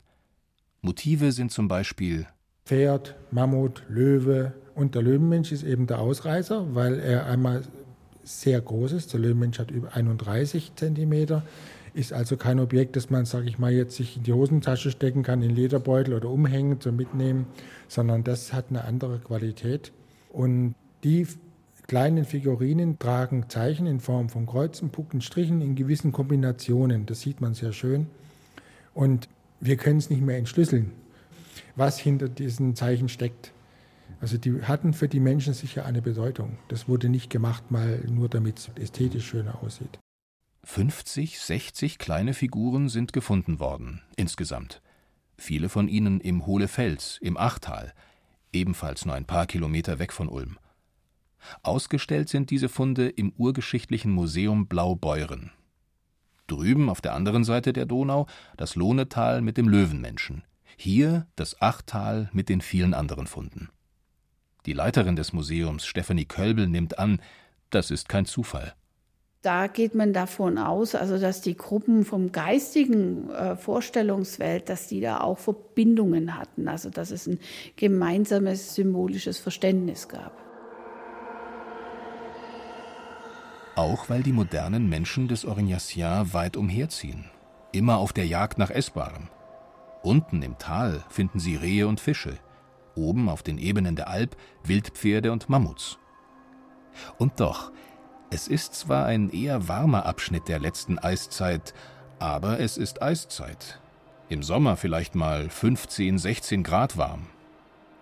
Motive 0.81 1.31
sind 1.31 1.51
zum 1.51 1.67
Beispiel 1.67 2.27
Pferd, 2.65 3.15
Mammut, 3.31 3.83
Löwe 3.87 4.53
und 4.75 4.93
der 4.93 5.01
Löwenmensch 5.01 5.51
ist 5.51 5.63
eben 5.63 5.87
der 5.87 5.99
Ausreißer, 5.99 6.75
weil 6.75 6.99
er 6.99 7.25
einmal 7.25 7.63
sehr 8.23 8.59
groß 8.59 8.91
ist. 8.91 9.13
Der 9.13 9.19
Löwenmensch 9.21 9.57
hat 9.57 9.71
über 9.71 9.95
31 9.95 10.73
Zentimeter, 10.75 11.43
ist 11.97 12.13
also 12.13 12.37
kein 12.37 12.59
Objekt, 12.59 12.95
das 12.95 13.09
man, 13.09 13.25
sage 13.25 13.49
ich 13.49 13.57
mal, 13.57 13.71
jetzt 13.71 13.95
sich 13.95 14.17
in 14.17 14.23
die 14.23 14.33
Hosentasche 14.33 14.91
stecken 14.91 15.23
kann, 15.23 15.41
in 15.41 15.55
Lederbeutel 15.55 16.13
oder 16.13 16.29
umhängen 16.29 16.79
zum 16.79 16.95
Mitnehmen, 16.95 17.47
sondern 17.87 18.23
das 18.23 18.53
hat 18.53 18.65
eine 18.69 18.83
andere 18.85 19.17
Qualität. 19.17 19.91
Und 20.29 20.75
die 21.03 21.25
kleinen 21.87 22.23
Figurinen 22.23 22.99
tragen 22.99 23.49
Zeichen 23.49 23.87
in 23.87 23.99
Form 23.99 24.29
von 24.29 24.45
Kreuzen, 24.45 24.91
Pucken, 24.91 25.21
Strichen 25.21 25.61
in 25.61 25.73
gewissen 25.75 26.11
Kombinationen. 26.11 27.07
Das 27.07 27.21
sieht 27.21 27.41
man 27.41 27.55
sehr 27.55 27.73
schön. 27.73 28.05
Und 28.93 29.27
wir 29.59 29.75
können 29.75 29.97
es 29.97 30.11
nicht 30.11 30.21
mehr 30.21 30.37
entschlüsseln, 30.37 30.91
was 31.75 31.97
hinter 31.97 32.29
diesen 32.29 32.75
Zeichen 32.75 33.09
steckt. 33.09 33.53
Also 34.21 34.37
die 34.37 34.61
hatten 34.61 34.93
für 34.93 35.07
die 35.07 35.19
Menschen 35.19 35.53
sicher 35.53 35.83
eine 35.83 36.03
Bedeutung. 36.03 36.57
Das 36.67 36.87
wurde 36.87 37.09
nicht 37.09 37.31
gemacht, 37.31 37.71
mal 37.71 38.01
nur 38.07 38.29
damit 38.29 38.59
es 38.59 38.69
ästhetisch 38.79 39.25
schöner 39.25 39.63
aussieht. 39.63 39.97
50, 40.69 41.39
60 41.39 41.97
kleine 41.97 42.33
Figuren 42.33 42.89
sind 42.89 43.13
gefunden 43.13 43.59
worden, 43.59 44.01
insgesamt. 44.17 44.81
Viele 45.37 45.69
von 45.69 45.87
ihnen 45.87 46.19
im 46.19 46.45
Hohlefels, 46.45 47.17
im 47.21 47.37
Achtal, 47.37 47.93
ebenfalls 48.51 49.05
nur 49.05 49.15
ein 49.15 49.25
paar 49.25 49.47
Kilometer 49.47 49.97
weg 49.97 50.11
von 50.11 50.27
Ulm. 50.27 50.59
Ausgestellt 51.63 52.27
sind 52.27 52.51
diese 52.51 52.67
Funde 52.67 53.07
im 53.07 53.31
Urgeschichtlichen 53.37 54.11
Museum 54.11 54.67
Blaubeuren. 54.67 55.51
Drüben 56.47 56.89
auf 56.89 56.99
der 56.99 57.13
anderen 57.13 57.45
Seite 57.45 57.71
der 57.71 57.85
Donau 57.85 58.27
das 58.57 58.75
Lohnetal 58.75 59.41
mit 59.41 59.57
dem 59.57 59.69
Löwenmenschen, 59.69 60.43
hier 60.75 61.27
das 61.37 61.61
Achtal 61.61 62.29
mit 62.33 62.49
den 62.49 62.59
vielen 62.59 62.93
anderen 62.93 63.25
Funden. 63.25 63.69
Die 64.65 64.73
Leiterin 64.73 65.15
des 65.15 65.31
Museums, 65.31 65.85
Stephanie 65.85 66.25
Kölbel, 66.25 66.67
nimmt 66.67 66.99
an, 66.99 67.21
das 67.69 67.89
ist 67.89 68.09
kein 68.09 68.25
Zufall. 68.25 68.75
Da 69.43 69.67
geht 69.67 69.93
man 69.93 70.13
davon 70.13 70.57
aus, 70.57 70.95
also 70.95 71.19
dass 71.19 71.41
die 71.41 71.55
Gruppen 71.55 72.05
vom 72.05 72.31
geistigen 72.31 73.29
äh, 73.29 73.55
Vorstellungswelt, 73.55 74.67
dass 74.67 74.87
die 74.87 74.99
da 74.99 75.21
auch 75.21 75.37
Verbindungen 75.37 76.37
hatten, 76.37 76.67
also 76.67 76.89
dass 76.89 77.11
es 77.11 77.27
ein 77.27 77.39
gemeinsames 77.75 78.73
symbolisches 78.73 79.37
Verständnis 79.37 80.07
gab. 80.07 80.33
Auch 83.75 84.09
weil 84.09 84.23
die 84.23 84.33
modernen 84.33 84.89
Menschen 84.89 85.27
des 85.27 85.45
Orignacien 85.45 86.33
weit 86.33 86.57
umherziehen, 86.57 87.25
immer 87.71 87.97
auf 87.99 88.11
der 88.11 88.25
Jagd 88.25 88.57
nach 88.57 88.71
Essbarem. 88.71 89.29
Unten 90.01 90.41
im 90.41 90.57
Tal 90.57 91.03
finden 91.09 91.39
sie 91.39 91.55
Rehe 91.55 91.87
und 91.87 91.99
Fische, 91.99 92.39
oben 92.95 93.29
auf 93.29 93.43
den 93.43 93.59
Ebenen 93.59 93.95
der 93.95 94.09
Alp 94.09 94.35
Wildpferde 94.63 95.31
und 95.31 95.47
Mammuts. 95.47 95.99
Und 97.19 97.39
doch, 97.39 97.71
es 98.29 98.47
ist 98.47 98.75
zwar 98.75 99.05
ein 99.05 99.29
eher 99.29 99.67
warmer 99.67 100.05
Abschnitt 100.05 100.47
der 100.47 100.59
letzten 100.59 100.99
Eiszeit, 100.99 101.73
aber 102.19 102.59
es 102.59 102.77
ist 102.77 103.01
Eiszeit. 103.01 103.79
Im 104.29 104.43
Sommer 104.43 104.75
vielleicht 104.75 105.15
mal 105.15 105.49
15, 105.49 106.17
16 106.17 106.63
Grad 106.63 106.97
warm. 106.97 107.27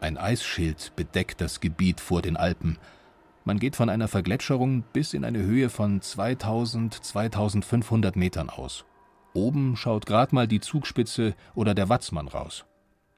Ein 0.01 0.17
Eisschild 0.17 0.93
bedeckt 0.95 1.41
das 1.41 1.59
Gebiet 1.59 1.99
vor 1.99 2.21
den 2.21 2.37
Alpen– 2.37 2.77
man 3.47 3.59
geht 3.59 3.75
von 3.75 3.91
einer 3.91 4.07
Vergletscherung 4.07 4.83
bis 4.91 5.13
in 5.13 5.23
eine 5.23 5.37
Höhe 5.37 5.69
von 5.69 6.01
2000, 6.01 6.95
2500 6.95 8.15
Metern 8.15 8.49
aus. 8.49 8.85
Oben 9.35 9.75
schaut 9.77 10.07
grad 10.07 10.33
mal 10.33 10.47
die 10.47 10.61
Zugspitze 10.61 11.35
oder 11.53 11.75
der 11.75 11.87
Watzmann 11.87 12.27
raus. 12.27 12.65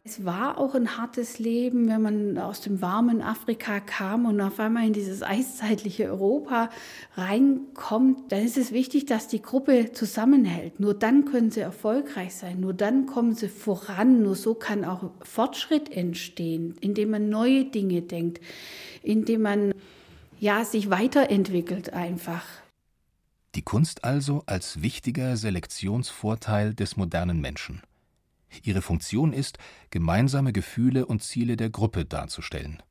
Es 0.08 0.24
war 0.24 0.58
auch 0.58 0.74
ein 0.74 0.98
hartes 0.98 1.38
Leben, 1.38 1.89
wenn 1.89 2.02
man 2.02 2.38
aus 2.38 2.62
dem 2.62 2.82
warmen 2.82 3.22
Afrika 3.22 3.82
kam 3.82 4.26
und 4.26 4.39
auf 4.39 4.58
einmal 4.58 4.88
in 4.88 4.93
dieses 4.93 5.22
eiszeitliche 5.22 6.06
Europa 6.06 6.70
reinkommt. 7.15 8.32
Dann 8.32 8.46
ist 8.46 8.56
es 8.56 8.72
wichtig, 8.72 9.06
dass 9.06 9.28
die 9.28 9.41
Gruppe 9.41 9.91
zusammenhält. 9.91 10.80
Nur 10.80 10.93
dann 10.93 11.26
können 11.26 11.52
sie 11.52 11.60
erfolgreich 11.60 12.36
sein. 12.36 12.62
Nur 12.62 12.74
dann 12.74 13.06
kommen 13.06 13.36
sie 13.36 13.50
voran. 13.50 14.24
Nur 14.24 14.38
so 14.38 14.54
kann 14.54 14.86
auch 14.86 15.12
Fortschritt 15.24 15.91
entstehen, 15.91 16.78
indem 16.80 17.10
man 17.10 17.28
neue 17.28 17.65
Dinge 17.65 18.02
denkt, 18.02 18.39
indem 19.04 19.41
man 19.41 19.74
ja, 20.39 20.63
sich 20.63 20.89
weiterentwickelt 20.89 21.91
einfach. 21.91 22.46
Die 23.56 23.62
Kunst 23.62 24.06
also 24.06 24.43
als 24.46 24.82
wichtiger 24.82 25.36
Selektionsvorteil 25.36 26.74
des 26.74 26.96
modernen 26.96 27.41
Menschen. 27.41 27.82
Ihre 28.63 28.81
Funktion 28.81 29.33
ist, 29.33 29.57
gemeinsame 29.89 30.53
Gefühle 30.53 31.05
und 31.05 31.23
Ziele 31.23 31.57
der 31.57 31.69
Gruppe 31.69 32.05
darzustellen. 32.05 32.81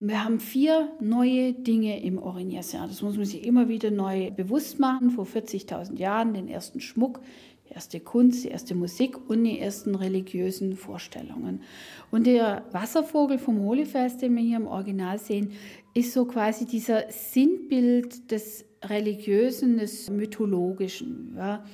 Wir 0.00 0.22
haben 0.22 0.38
vier 0.38 0.92
neue 1.00 1.54
Dinge 1.54 2.02
im 2.02 2.18
Orignacien. 2.18 2.88
Das 2.88 3.00
muss 3.00 3.16
man 3.16 3.24
sich 3.24 3.46
immer 3.46 3.68
wieder 3.68 3.90
neu 3.90 4.30
bewusst 4.32 4.78
machen. 4.78 5.10
Vor 5.10 5.24
40.000 5.24 5.98
Jahren 5.98 6.34
den 6.34 6.48
ersten 6.48 6.80
Schmuck, 6.80 7.20
die 7.66 7.72
erste 7.72 8.00
Kunst, 8.00 8.44
die 8.44 8.48
erste 8.48 8.74
Musik 8.74 9.16
und 9.30 9.44
die 9.44 9.58
ersten 9.58 9.94
religiösen 9.94 10.76
Vorstellungen. 10.76 11.62
Und 12.10 12.26
der 12.26 12.66
Wasservogel 12.72 13.38
vom 13.38 13.60
Hohlefels, 13.60 14.18
den 14.18 14.36
wir 14.36 14.42
hier 14.42 14.58
im 14.58 14.66
Original 14.66 15.18
sehen, 15.18 15.52
ist 15.94 16.12
so 16.12 16.26
quasi 16.26 16.66
dieser 16.66 17.10
Sinnbild 17.10 18.30
des 18.30 18.66
Religiösen, 18.82 19.78
des 19.78 20.10
Mythologischen. 20.10 21.34
Ja. 21.36 21.64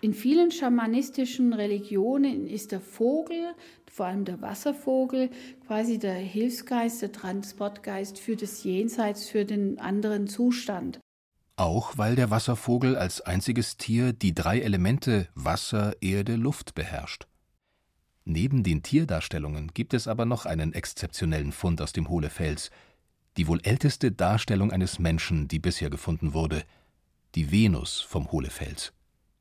In 0.00 0.12
vielen 0.12 0.50
schamanistischen 0.50 1.54
Religionen 1.54 2.46
ist 2.46 2.72
der 2.72 2.80
Vogel, 2.80 3.54
vor 3.90 4.06
allem 4.06 4.26
der 4.26 4.42
Wasservogel, 4.42 5.30
quasi 5.66 5.98
der 5.98 6.14
Hilfsgeist, 6.14 7.00
der 7.00 7.12
Transportgeist 7.12 8.18
für 8.18 8.36
das 8.36 8.62
Jenseits, 8.62 9.26
für 9.26 9.46
den 9.46 9.78
anderen 9.78 10.26
Zustand. 10.28 11.00
Auch 11.56 11.96
weil 11.96 12.14
der 12.14 12.30
Wasservogel 12.30 12.96
als 12.96 13.22
einziges 13.22 13.78
Tier 13.78 14.12
die 14.12 14.34
drei 14.34 14.60
Elemente 14.60 15.28
Wasser, 15.34 15.96
Erde, 16.02 16.36
Luft 16.36 16.74
beherrscht. 16.74 17.26
Neben 18.26 18.62
den 18.62 18.82
Tierdarstellungen 18.82 19.72
gibt 19.72 19.94
es 19.94 20.08
aber 20.08 20.26
noch 20.26 20.44
einen 20.44 20.74
exzeptionellen 20.74 21.52
Fund 21.52 21.80
aus 21.80 21.94
dem 21.94 22.10
Hohlefels, 22.10 22.70
die 23.38 23.46
wohl 23.46 23.60
älteste 23.62 24.12
Darstellung 24.12 24.72
eines 24.72 24.98
Menschen, 24.98 25.48
die 25.48 25.58
bisher 25.58 25.88
gefunden 25.88 26.34
wurde, 26.34 26.64
die 27.34 27.50
Venus 27.50 28.00
vom 28.00 28.30
Hohlefels. 28.32 28.92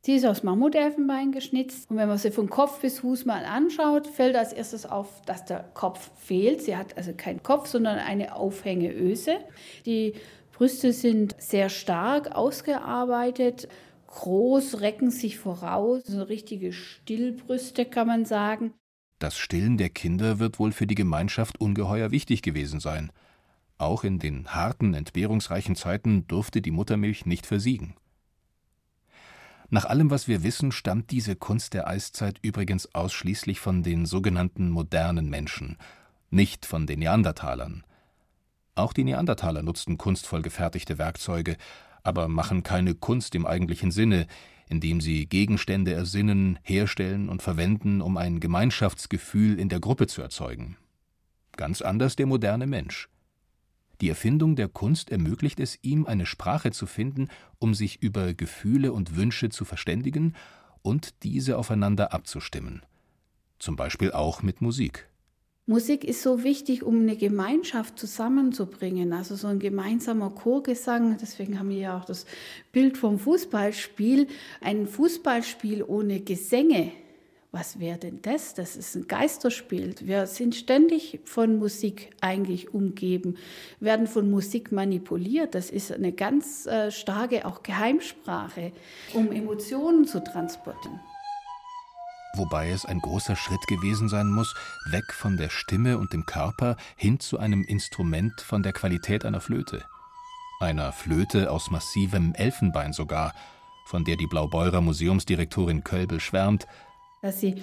Sie 0.05 0.13
ist 0.13 0.25
aus 0.27 0.43
Mammutelfenbein 0.43 1.31
geschnitzt 1.31 1.89
und 1.89 1.97
wenn 1.97 2.07
man 2.07 2.19
sie 2.19 2.29
von 2.29 2.47
Kopf 2.47 2.79
bis 2.79 2.99
Fuß 2.99 3.25
mal 3.25 3.43
anschaut, 3.43 4.05
fällt 4.05 4.35
als 4.35 4.53
erstes 4.53 4.85
auf, 4.85 5.23
dass 5.25 5.45
der 5.45 5.61
Kopf 5.73 6.11
fehlt. 6.15 6.61
Sie 6.61 6.77
hat 6.77 6.95
also 6.95 7.11
keinen 7.11 7.41
Kopf, 7.41 7.65
sondern 7.65 7.97
eine 7.97 8.35
Aufhängeöse. 8.35 9.39
Die 9.87 10.13
Brüste 10.53 10.93
sind 10.93 11.35
sehr 11.39 11.69
stark 11.69 12.35
ausgearbeitet, 12.35 13.67
groß, 14.05 14.81
recken 14.81 15.09
sich 15.09 15.39
voraus, 15.39 16.03
so 16.05 16.21
richtige 16.21 16.71
Stillbrüste 16.71 17.85
kann 17.85 18.05
man 18.05 18.25
sagen. 18.25 18.75
Das 19.17 19.39
Stillen 19.39 19.77
der 19.77 19.89
Kinder 19.89 20.37
wird 20.37 20.59
wohl 20.59 20.71
für 20.71 20.85
die 20.85 20.93
Gemeinschaft 20.93 21.59
ungeheuer 21.59 22.11
wichtig 22.11 22.43
gewesen 22.43 22.79
sein. 22.79 23.11
Auch 23.79 24.03
in 24.03 24.19
den 24.19 24.49
harten, 24.49 24.93
entbehrungsreichen 24.93 25.75
Zeiten 25.75 26.27
durfte 26.27 26.61
die 26.61 26.69
Muttermilch 26.69 27.25
nicht 27.25 27.47
versiegen. 27.47 27.95
Nach 29.69 29.85
allem, 29.85 30.11
was 30.11 30.27
wir 30.27 30.43
wissen, 30.43 30.71
stammt 30.71 31.11
diese 31.11 31.35
Kunst 31.35 31.73
der 31.73 31.87
Eiszeit 31.87 32.37
übrigens 32.41 32.93
ausschließlich 32.93 33.59
von 33.59 33.83
den 33.83 34.05
sogenannten 34.05 34.69
modernen 34.69 35.29
Menschen, 35.29 35.77
nicht 36.29 36.65
von 36.65 36.85
den 36.85 36.99
Neandertalern. 36.99 37.83
Auch 38.75 38.93
die 38.93 39.03
Neandertaler 39.03 39.63
nutzten 39.63 39.97
kunstvoll 39.97 40.41
gefertigte 40.41 40.97
Werkzeuge, 40.97 41.57
aber 42.03 42.27
machen 42.27 42.61
keine 42.61 42.93
Kunst 42.93 43.33
im 43.33 43.45
eigentlichen 43.45 43.91
Sinne, 43.91 44.27
indem 44.67 45.01
sie 45.01 45.27
Gegenstände 45.27 45.93
ersinnen, 45.93 46.59
herstellen 46.63 47.29
und 47.29 47.41
verwenden, 47.41 48.01
um 48.01 48.17
ein 48.17 48.39
Gemeinschaftsgefühl 48.39 49.59
in 49.59 49.69
der 49.69 49.79
Gruppe 49.79 50.07
zu 50.07 50.21
erzeugen. 50.21 50.77
Ganz 51.55 51.81
anders 51.81 52.15
der 52.15 52.25
moderne 52.25 52.67
Mensch. 52.67 53.09
Die 54.01 54.09
Erfindung 54.09 54.55
der 54.55 54.67
Kunst 54.67 55.09
ermöglicht 55.09 55.59
es 55.59 55.79
ihm, 55.81 56.05
eine 56.05 56.25
Sprache 56.25 56.71
zu 56.71 56.85
finden, 56.85 57.29
um 57.59 57.73
sich 57.73 58.01
über 58.01 58.33
Gefühle 58.33 58.91
und 58.93 59.15
Wünsche 59.15 59.49
zu 59.49 59.65
verständigen 59.65 60.35
und 60.81 61.23
diese 61.23 61.57
aufeinander 61.57 62.13
abzustimmen. 62.13 62.81
Zum 63.59 63.75
Beispiel 63.75 64.11
auch 64.11 64.43
mit 64.43 64.61
Musik. 64.61 65.07
Musik 65.67 66.03
ist 66.03 66.21
so 66.21 66.43
wichtig, 66.43 66.83
um 66.83 66.99
eine 66.99 67.15
Gemeinschaft 67.15 67.97
zusammenzubringen. 67.97 69.13
Also 69.13 69.35
so 69.35 69.47
ein 69.47 69.57
gemeinsamer 69.57 70.29
Chorgesang. 70.29 71.17
Deswegen 71.19 71.57
haben 71.57 71.69
wir 71.69 71.77
ja 71.77 71.97
auch 71.97 72.05
das 72.05 72.27
Bild 72.71 72.97
vom 72.97 73.17
Fußballspiel. 73.17 74.27
Ein 74.61 74.85
Fußballspiel 74.85 75.81
ohne 75.81 76.19
Gesänge 76.19 76.91
was 77.55 77.79
wäre 77.79 77.97
denn 77.97 78.21
das? 78.21 78.53
Das 78.53 78.75
ist 78.75 78.95
ein 78.95 79.07
Geisterspiel. 79.07 79.95
Wir 80.01 80.27
sind 80.27 80.55
ständig 80.55 81.21
von 81.23 81.57
Musik 81.57 82.11
eigentlich 82.19 82.73
umgeben, 82.73 83.37
werden 83.79 84.07
von 84.07 84.29
Musik 84.29 84.73
manipuliert. 84.73 85.55
Das 85.55 85.69
ist 85.69 85.91
eine 85.91 86.11
ganz 86.11 86.65
äh, 86.65 86.91
starke 86.91 87.45
auch 87.45 87.63
Geheimsprache, 87.63 88.73
um 89.13 89.31
Emotionen 89.31 90.05
zu 90.05 90.21
transportieren. 90.21 90.99
Wobei 92.35 92.71
es 92.71 92.85
ein 92.85 92.99
großer 92.99 93.37
Schritt 93.37 93.65
gewesen 93.67 94.09
sein 94.09 94.27
muss, 94.27 94.53
weg 94.89 95.13
von 95.13 95.37
der 95.37 95.49
Stimme 95.49 95.97
und 95.97 96.11
dem 96.11 96.25
Körper 96.25 96.75
hin 96.97 97.21
zu 97.21 97.39
einem 97.39 97.63
Instrument 97.63 98.41
von 98.41 98.63
der 98.63 98.73
Qualität 98.73 99.23
einer 99.23 99.39
Flöte. 99.39 99.85
Einer 100.59 100.91
Flöte 100.91 101.49
aus 101.49 101.71
massivem 101.71 102.33
Elfenbein 102.35 102.91
sogar, 102.91 103.33
von 103.85 104.03
der 104.03 104.17
die 104.17 104.27
Blaubeurer 104.27 104.81
Museumsdirektorin 104.81 105.85
Kölbel 105.85 106.19
schwärmt, 106.19 106.67
dass 107.21 107.39
sie 107.39 107.55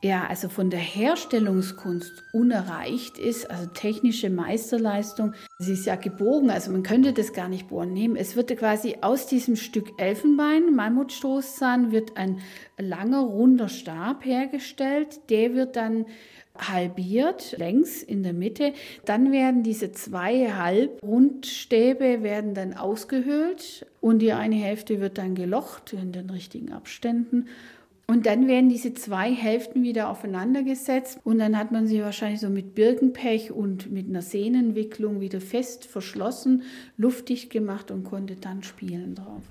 ja, 0.00 0.28
also 0.28 0.48
von 0.48 0.70
der 0.70 0.78
Herstellungskunst 0.78 2.22
unerreicht 2.32 3.18
ist, 3.18 3.50
also 3.50 3.66
technische 3.66 4.30
Meisterleistung. 4.30 5.34
Sie 5.58 5.72
ist 5.72 5.86
ja 5.86 5.96
gebogen, 5.96 6.50
also 6.50 6.70
man 6.70 6.84
könnte 6.84 7.12
das 7.12 7.32
gar 7.32 7.48
nicht 7.48 7.68
bohren 7.68 7.94
nehmen. 7.94 8.14
Es 8.14 8.36
wird 8.36 8.56
quasi 8.56 8.98
aus 9.00 9.26
diesem 9.26 9.56
Stück 9.56 10.00
Elfenbein, 10.00 10.72
Mammutstoßzahn, 10.76 11.90
wird 11.90 12.16
ein 12.16 12.38
langer, 12.78 13.22
runder 13.22 13.68
Stab 13.68 14.24
hergestellt. 14.24 15.18
Der 15.30 15.54
wird 15.54 15.74
dann 15.74 16.06
halbiert, 16.56 17.56
längs 17.58 18.00
in 18.00 18.22
der 18.22 18.34
Mitte. 18.34 18.74
Dann 19.04 19.32
werden 19.32 19.64
diese 19.64 19.90
zwei 19.90 20.52
Halbrundstäbe 20.52 22.22
werden 22.22 22.54
dann 22.54 22.74
ausgehöhlt 22.74 23.84
und 24.00 24.20
die 24.20 24.32
eine 24.32 24.56
Hälfte 24.56 25.00
wird 25.00 25.18
dann 25.18 25.34
gelocht 25.34 25.92
in 25.92 26.12
den 26.12 26.30
richtigen 26.30 26.72
Abständen 26.72 27.46
und 28.10 28.24
dann 28.24 28.48
werden 28.48 28.70
diese 28.70 28.94
zwei 28.94 29.32
Hälften 29.34 29.82
wieder 29.82 30.08
aufeinander 30.08 30.62
gesetzt 30.62 31.20
und 31.24 31.38
dann 31.38 31.56
hat 31.58 31.72
man 31.72 31.86
sie 31.86 32.02
wahrscheinlich 32.02 32.40
so 32.40 32.48
mit 32.48 32.74
Birkenpech 32.74 33.52
und 33.52 33.92
mit 33.92 34.08
einer 34.08 34.22
Sehnenwicklung 34.22 35.20
wieder 35.20 35.42
fest 35.42 35.84
verschlossen, 35.84 36.62
luftdicht 36.96 37.50
gemacht 37.50 37.90
und 37.90 38.04
konnte 38.04 38.36
dann 38.36 38.62
spielen 38.62 39.14
drauf. 39.14 39.42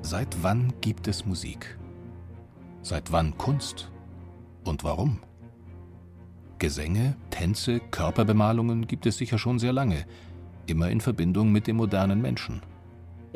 Seit 0.00 0.42
wann 0.42 0.72
gibt 0.80 1.08
es 1.08 1.26
Musik? 1.26 1.76
Seit 2.80 3.12
wann 3.12 3.36
Kunst? 3.36 3.90
Und 4.64 4.82
warum? 4.82 5.18
Gesänge, 6.58 7.16
Tänze, 7.28 7.80
Körperbemalungen 7.90 8.86
gibt 8.86 9.04
es 9.04 9.18
sicher 9.18 9.36
schon 9.36 9.58
sehr 9.58 9.74
lange, 9.74 10.06
immer 10.66 10.88
in 10.88 11.02
Verbindung 11.02 11.52
mit 11.52 11.66
dem 11.66 11.76
modernen 11.76 12.22
Menschen. 12.22 12.62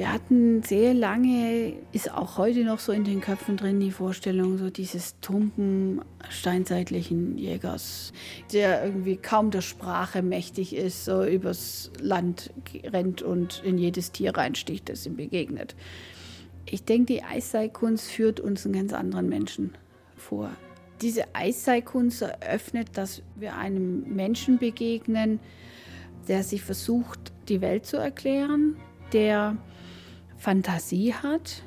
Wir 0.00 0.14
hatten 0.14 0.62
sehr 0.62 0.94
lange, 0.94 1.74
ist 1.92 2.10
auch 2.10 2.38
heute 2.38 2.64
noch 2.64 2.78
so 2.78 2.90
in 2.90 3.04
den 3.04 3.20
Köpfen 3.20 3.58
drin, 3.58 3.80
die 3.80 3.90
Vorstellung 3.90 4.56
so 4.56 4.70
dieses 4.70 5.20
tumpen 5.20 6.00
steinzeitlichen 6.30 7.36
Jägers, 7.36 8.14
der 8.50 8.82
irgendwie 8.82 9.18
kaum 9.18 9.50
der 9.50 9.60
Sprache 9.60 10.22
mächtig 10.22 10.74
ist, 10.74 11.04
so 11.04 11.22
übers 11.22 11.90
Land 12.00 12.50
rennt 12.82 13.20
und 13.20 13.62
in 13.62 13.76
jedes 13.76 14.10
Tier 14.10 14.34
reinsticht, 14.34 14.88
das 14.88 15.04
ihm 15.04 15.16
begegnet. 15.16 15.76
Ich 16.64 16.84
denke, 16.84 17.12
die 17.12 17.22
Eisseilkunst 17.22 18.10
führt 18.10 18.40
uns 18.40 18.64
einen 18.64 18.76
ganz 18.76 18.94
anderen 18.94 19.28
Menschen 19.28 19.74
vor. 20.16 20.48
Diese 21.02 21.34
Eisseilkunst 21.34 22.22
eröffnet, 22.22 22.88
dass 22.94 23.20
wir 23.36 23.54
einem 23.54 24.14
Menschen 24.14 24.56
begegnen, 24.56 25.40
der 26.26 26.42
sich 26.42 26.62
versucht, 26.62 27.34
die 27.50 27.60
Welt 27.60 27.84
zu 27.84 27.98
erklären, 27.98 28.76
der 29.12 29.58
Fantasie 30.40 31.14
hat. 31.14 31.62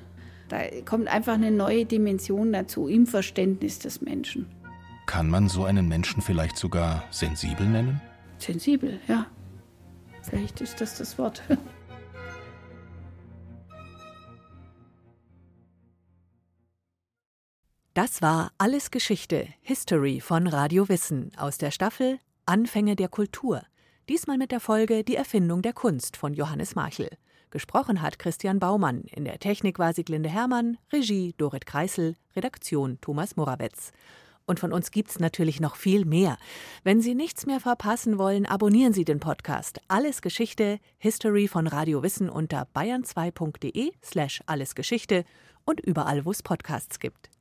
Da 0.50 0.60
kommt 0.84 1.08
einfach 1.08 1.34
eine 1.34 1.52
neue 1.52 1.86
Dimension 1.86 2.52
dazu 2.52 2.88
im 2.88 3.08
Verständnis 3.08 3.80
des 3.80 4.02
Menschen. 4.02 4.48
Kann 5.06 5.30
man 5.30 5.48
so 5.48 5.64
einen 5.64 5.88
Menschen 5.88 6.22
vielleicht 6.22 6.58
sogar 6.58 7.04
sensibel 7.12 7.68
nennen? 7.68 8.02
Sensibel, 8.40 9.00
ja. 9.08 9.28
Vielleicht 10.24 10.60
ist 10.62 10.82
das 10.82 10.98
das 10.98 11.18
Wort. 11.18 11.42
Das 17.96 18.24
war 18.24 18.52
Alles 18.58 18.90
Geschichte, 18.90 19.48
History 19.62 20.20
von 20.20 20.48
Radio 20.48 20.90
Wissen 20.90 21.32
aus 21.38 21.60
der 21.60 21.70
Staffel 21.70 22.18
Anfänge 22.48 22.96
der 22.96 23.08
Kultur. 23.08 23.62
Diesmal 24.10 24.40
mit 24.40 24.52
der 24.52 24.60
Folge 24.60 25.04
Die 25.04 25.16
Erfindung 25.16 25.62
der 25.62 25.74
Kunst 25.74 26.18
von 26.18 26.34
Johannes 26.34 26.74
Marchel. 26.74 27.12
Gesprochen 27.54 28.02
hat 28.02 28.18
Christian 28.18 28.58
Baumann. 28.58 29.04
In 29.12 29.26
der 29.26 29.38
Technik 29.38 29.78
war 29.78 29.94
Sieglinde 29.94 30.28
Hermann, 30.28 30.80
Regie 30.92 31.36
Dorit 31.38 31.68
Kreisel, 31.68 32.16
Redaktion 32.36 32.98
Thomas 33.00 33.36
Morawetz. 33.36 33.92
Und 34.48 34.60
von 34.60 34.74
uns 34.74 34.90
gibt's 34.90 35.20
natürlich 35.20 35.62
noch 35.62 35.76
viel 35.76 36.04
mehr. 36.04 36.38
Wenn 36.84 37.00
Sie 37.00 37.14
nichts 37.14 37.46
mehr 37.46 37.60
verpassen 37.60 38.18
wollen, 38.18 38.48
abonnieren 38.48 38.92
Sie 38.92 39.06
den 39.06 39.20
Podcast 39.20 39.80
Alles 39.88 40.24
Geschichte, 40.24 40.80
History 40.98 41.48
von 41.48 41.68
Radio 41.68 42.02
Wissen 42.02 42.28
unter 42.28 42.68
bayern2.de 42.74 43.92
slash 44.04 44.42
allesgeschichte 44.48 45.24
und 45.64 45.80
überall, 45.80 46.26
wo 46.26 46.32
es 46.32 46.42
Podcasts 46.42 47.00
gibt. 47.00 47.30